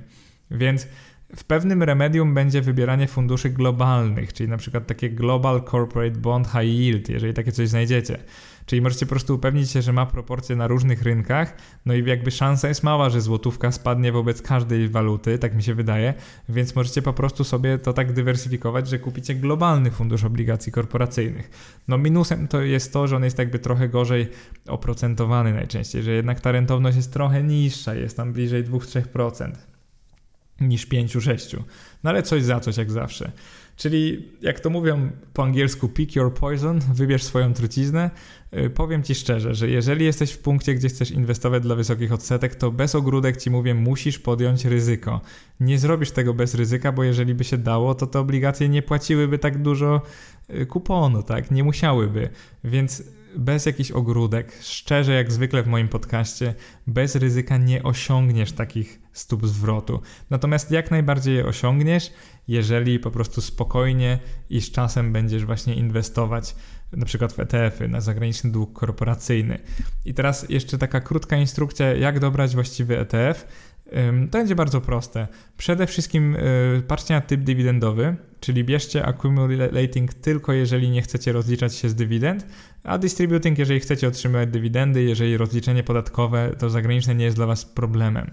[0.52, 0.88] Więc
[1.36, 6.80] w pewnym remedium będzie wybieranie funduszy globalnych, czyli na przykład takie Global Corporate Bond High
[6.80, 8.18] Yield, jeżeli takie coś znajdziecie.
[8.66, 12.32] Czyli możecie po prostu upewnić się, że ma proporcje na różnych rynkach, no i jakby
[12.32, 16.14] szansa jest mała, że złotówka spadnie wobec każdej waluty, tak mi się wydaje,
[16.50, 21.50] więc możecie po prostu sobie to tak dywersyfikować, że kupicie globalny fundusz obligacji korporacyjnych.
[21.88, 24.28] No minusem to jest to, że on jest jakby trochę gorzej
[24.68, 29.52] oprocentowany najczęściej, że jednak ta rentowność jest trochę niższa, jest tam bliżej 2-3%
[30.62, 31.58] niż 5-6.
[32.04, 33.32] No ale coś za coś jak zawsze.
[33.78, 38.12] Czyli jak to mówią po angielsku pick your poison, wybierz swoją truciznę.
[38.54, 42.56] Y, powiem Ci szczerze, że jeżeli jesteś w punkcie, gdzie chcesz inwestować dla wysokich odsetek,
[42.56, 45.22] to bez ogródek Ci mówię, musisz podjąć ryzyko.
[45.60, 49.40] Nie zrobisz tego bez ryzyka, bo jeżeli by się dało, to te obligacje nie płaciłyby
[49.40, 50.02] tak dużo
[50.50, 51.52] y, kuponu, tak?
[51.52, 52.30] Nie musiałyby.
[52.64, 53.04] Więc
[53.36, 56.54] bez jakichś ogródek, szczerze jak zwykle w moim podcaście,
[56.88, 60.02] bez ryzyka nie osiągniesz takich stóp zwrotu.
[60.30, 62.14] Natomiast jak najbardziej je osiągniesz,
[62.48, 66.56] jeżeli po prostu spokojnie i z czasem będziesz właśnie inwestować
[66.92, 69.60] na przykład w ETF-y, na zagraniczny dług korporacyjny.
[70.06, 73.48] I teraz jeszcze taka krótka instrukcja, jak dobrać właściwy ETF.
[74.32, 75.28] To będzie bardzo proste.
[75.58, 81.76] Przede wszystkim y, patrzcie na typ dywidendowy, czyli bierzcie accumulating tylko jeżeli nie chcecie rozliczać
[81.76, 82.48] się z dywidend,
[82.84, 87.66] a distributing jeżeli chcecie otrzymywać dywidendy, jeżeli rozliczenie podatkowe to zagraniczne nie jest dla Was
[87.66, 88.32] problemem.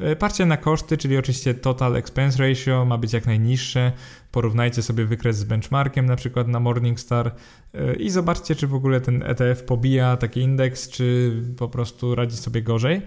[0.00, 3.92] Y, patrzcie na koszty, czyli oczywiście total expense ratio ma być jak najniższe.
[4.32, 7.26] Porównajcie sobie wykres z benchmarkiem, na przykład na Morningstar
[7.74, 12.36] y, i zobaczcie, czy w ogóle ten ETF pobija taki indeks, czy po prostu radzi
[12.36, 13.02] sobie gorzej.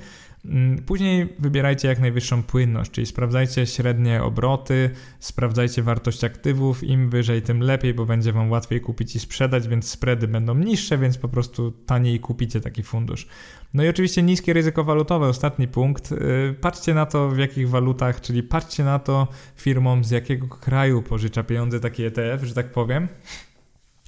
[0.46, 4.90] Mm, później wybierajcie jak najwyższą płynność, czyli sprawdzajcie średnie obroty,
[5.20, 9.90] sprawdzajcie wartość aktywów, im wyżej tym lepiej, bo będzie Wam łatwiej kupić i sprzedać, więc
[9.90, 13.28] spready będą niższe, więc po prostu taniej kupicie taki fundusz.
[13.74, 16.12] No i oczywiście niskie ryzyko walutowe, ostatni punkt.
[16.12, 21.02] Y, patrzcie na to w jakich walutach, czyli patrzcie na to firmom z jakiego kraju
[21.02, 23.08] pożycza pieniądze taki ETF, że tak powiem.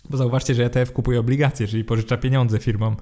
[0.10, 2.96] Bo zauważcie, że ETF kupuje obligacje, czyli pożycza pieniądze firmom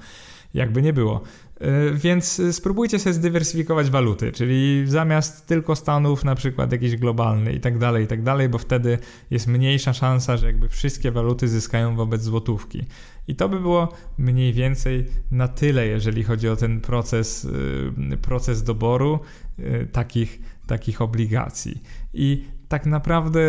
[0.53, 1.21] jakby nie było.
[1.61, 7.59] E, więc spróbujcie sobie zdywersyfikować waluty, czyli zamiast tylko Stanów, na przykład jakiś globalny i
[7.59, 8.97] tak dalej, i tak dalej, bo wtedy
[9.31, 12.83] jest mniejsza szansa, że jakby wszystkie waluty zyskają wobec złotówki.
[13.27, 17.47] I to by było mniej więcej na tyle, jeżeli chodzi o ten proces,
[18.13, 19.19] e, proces doboru
[19.59, 21.83] e, takich, takich obligacji.
[22.13, 23.39] I tak naprawdę,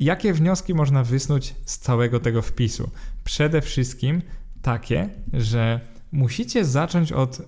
[0.00, 2.90] jakie wnioski można wysnuć z całego tego wpisu?
[3.24, 4.22] Przede wszystkim
[4.62, 5.80] takie, że
[6.16, 7.42] musicie zacząć od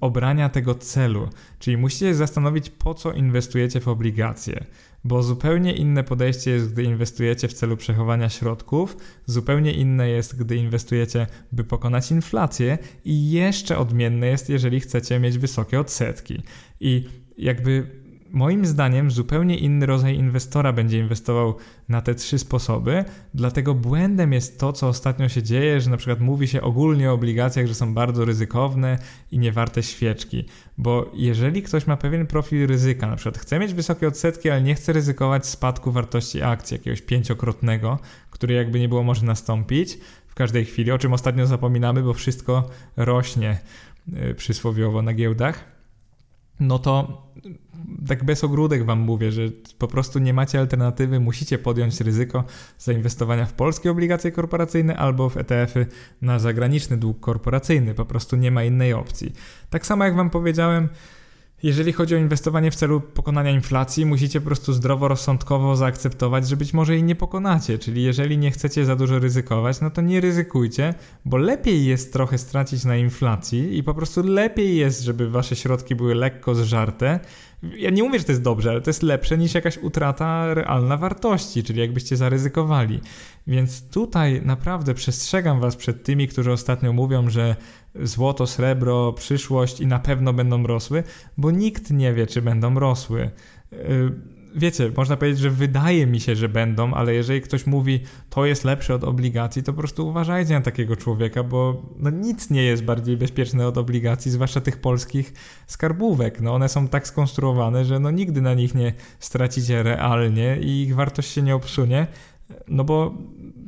[0.00, 1.28] obrania tego celu,
[1.58, 4.64] czyli musicie zastanowić, po co inwestujecie w obligacje,
[5.04, 10.56] bo zupełnie inne podejście jest, gdy inwestujecie w celu przechowania środków, zupełnie inne jest, gdy
[10.56, 16.42] inwestujecie, by pokonać inflację, i jeszcze odmienne jest, jeżeli chcecie mieć wysokie odsetki.
[16.80, 17.08] I
[17.38, 18.03] jakby
[18.34, 21.56] moim zdaniem zupełnie inny rodzaj inwestora będzie inwestował
[21.88, 23.04] na te trzy sposoby,
[23.34, 27.14] dlatego błędem jest to, co ostatnio się dzieje, że na przykład mówi się ogólnie o
[27.14, 28.98] obligacjach, że są bardzo ryzykowne
[29.30, 30.44] i nie warte świeczki,
[30.78, 34.74] bo jeżeli ktoś ma pewien profil ryzyka, na przykład chce mieć wysokie odsetki, ale nie
[34.74, 37.98] chce ryzykować spadku wartości akcji jakiegoś pięciokrotnego,
[38.30, 39.98] który jakby nie było może nastąpić
[40.28, 43.58] w każdej chwili, o czym ostatnio zapominamy, bo wszystko rośnie
[44.08, 45.64] yy, przysłowiowo na giełdach,
[46.60, 47.22] no to
[48.08, 49.42] tak bez ogródek wam mówię, że
[49.78, 52.44] po prostu nie macie alternatywy, musicie podjąć ryzyko
[52.78, 55.86] zainwestowania w polskie obligacje korporacyjne albo w ETF-y
[56.22, 57.94] na zagraniczny dług korporacyjny.
[57.94, 59.32] Po prostu nie ma innej opcji.
[59.70, 60.88] Tak samo jak wam powiedziałem,
[61.62, 66.74] jeżeli chodzi o inwestowanie w celu pokonania inflacji, musicie po prostu zdroworozsądkowo zaakceptować, że być
[66.74, 67.78] może jej nie pokonacie.
[67.78, 70.94] Czyli jeżeli nie chcecie za dużo ryzykować, no to nie ryzykujcie,
[71.24, 75.94] bo lepiej jest trochę stracić na inflacji i po prostu lepiej jest, żeby wasze środki
[75.94, 77.20] były lekko zżarte.
[77.76, 80.96] Ja nie mówię, że to jest dobrze, ale to jest lepsze niż jakaś utrata realna
[80.96, 83.00] wartości, czyli jakbyście zaryzykowali.
[83.46, 87.56] Więc tutaj naprawdę przestrzegam was przed tymi, którzy ostatnio mówią, że
[88.02, 91.02] złoto, srebro, przyszłość i na pewno będą rosły,
[91.38, 93.30] bo nikt nie wie, czy będą rosły.
[93.72, 94.12] Y,
[94.54, 98.00] wiecie, można powiedzieć, że wydaje mi się, że będą, ale jeżeli ktoś mówi,
[98.30, 102.50] to jest lepsze od obligacji, to po prostu uważajcie na takiego człowieka, bo no, nic
[102.50, 105.32] nie jest bardziej bezpieczne od obligacji, zwłaszcza tych polskich
[105.66, 106.40] skarbówek.
[106.40, 110.94] No, one są tak skonstruowane, że no, nigdy na nich nie stracicie realnie i ich
[110.94, 112.06] wartość się nie obsunie,
[112.68, 113.14] no bo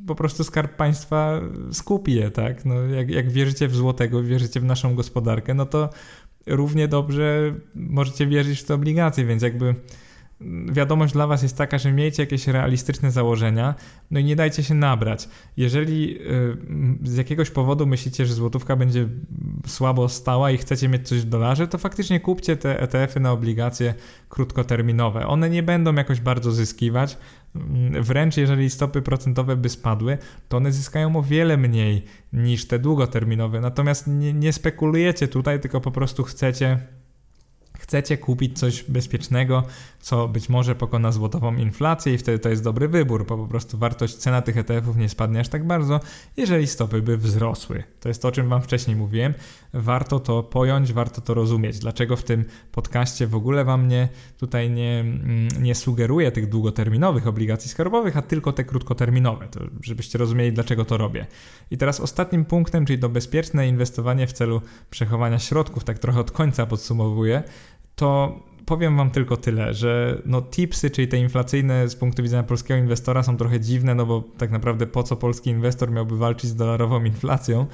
[0.06, 1.40] po prostu skarb państwa
[1.72, 2.64] skupi je, tak?
[2.64, 5.90] No, jak, jak wierzycie w złotego, wierzycie w naszą gospodarkę, no to
[6.46, 9.74] równie dobrze możecie wierzyć w te obligacje, więc jakby
[10.72, 13.74] wiadomość dla Was jest taka, że miejcie jakieś realistyczne założenia,
[14.10, 15.28] no i nie dajcie się nabrać.
[15.56, 16.56] Jeżeli y,
[17.02, 19.08] z jakiegoś powodu myślicie, że złotówka będzie
[19.66, 23.94] słabo stała i chcecie mieć coś w dolarze, to faktycznie kupcie te ETF-y na obligacje
[24.28, 25.26] krótkoterminowe.
[25.26, 27.18] One nie będą jakoś bardzo zyskiwać,
[28.00, 30.18] wręcz jeżeli stopy procentowe by spadły,
[30.48, 33.60] to one zyskają o wiele mniej niż te długoterminowe.
[33.60, 36.78] Natomiast nie, nie spekulujecie tutaj, tylko po prostu chcecie
[37.86, 39.62] chcecie kupić coś bezpiecznego,
[40.00, 43.78] co być może pokona złotową inflację i wtedy to jest dobry wybór, bo po prostu
[43.78, 46.00] wartość, cena tych ETF-ów nie spadnie aż tak bardzo,
[46.36, 47.82] jeżeli stopy by wzrosły.
[48.00, 49.34] To jest to, o czym Wam wcześniej mówiłem.
[49.74, 51.78] Warto to pojąć, warto to rozumieć.
[51.78, 54.08] Dlaczego w tym podcaście w ogóle Wam nie,
[54.38, 60.18] tutaj nie, mm, nie sugeruję tych długoterminowych obligacji skarbowych, a tylko te krótkoterminowe, to żebyście
[60.18, 61.26] rozumieli, dlaczego to robię.
[61.70, 66.30] I teraz ostatnim punktem, czyli to bezpieczne inwestowanie w celu przechowania środków, tak trochę od
[66.30, 67.42] końca podsumowuję,
[67.96, 72.80] to powiem wam tylko tyle, że no tipsy, czyli te inflacyjne z punktu widzenia polskiego
[72.80, 76.56] inwestora są trochę dziwne, no bo tak naprawdę po co polski inwestor miałby walczyć z
[76.56, 77.66] dolarową inflacją?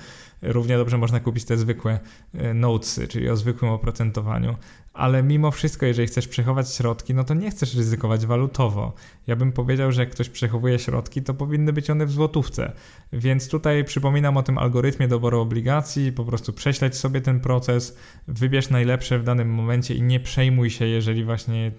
[0.43, 1.99] Równie dobrze można kupić te zwykłe
[2.35, 4.57] e, notesy, czyli o zwykłym oprocentowaniu
[4.93, 8.93] ale mimo wszystko, jeżeli chcesz przechować środki, no to nie chcesz ryzykować walutowo.
[9.27, 12.73] Ja bym powiedział, że jak ktoś przechowuje środki, to powinny być one w złotówce.
[13.13, 17.97] Więc tutaj przypominam o tym algorytmie doboru obligacji, po prostu prześledź sobie ten proces,
[18.29, 21.73] wybierz najlepsze w danym momencie i nie przejmuj się, jeżeli właśnie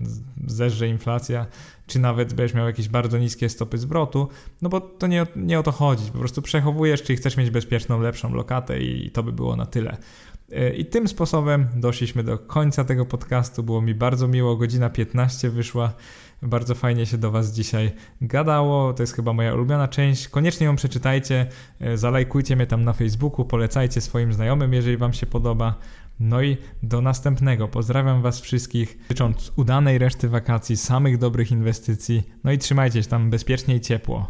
[0.48, 1.46] zerze inflacja,
[1.88, 4.28] czy nawet będziesz miał jakieś bardzo niskie stopy zwrotu,
[4.62, 6.12] no bo to nie, nie o to chodzi.
[6.12, 9.98] Po prostu przechowujesz, czyli chcesz mieć bezpieczną, lepszą lokatę i to by było na tyle.
[10.52, 13.64] E, I tym sposobem doszliśmy do końca tego podcastu.
[13.64, 15.94] Było mi bardzo miło, godzina 15 wyszła.
[16.42, 17.92] Bardzo fajnie się do Was dzisiaj
[18.22, 18.94] gadało.
[18.94, 20.28] To jest chyba moja ulubiona część.
[20.28, 21.48] Koniecznie ją przeczytajcie,
[21.80, 25.76] e, zalajkujcie mnie tam na Facebooku, polecajcie swoim znajomym, jeżeli Wam się podoba.
[26.20, 27.68] No i do następnego.
[27.68, 32.24] Pozdrawiam Was wszystkich, życząc udanej reszty wakacji, samych dobrych inwestycji.
[32.44, 34.22] No i trzymajcie się tam bezpiecznie i ciepło.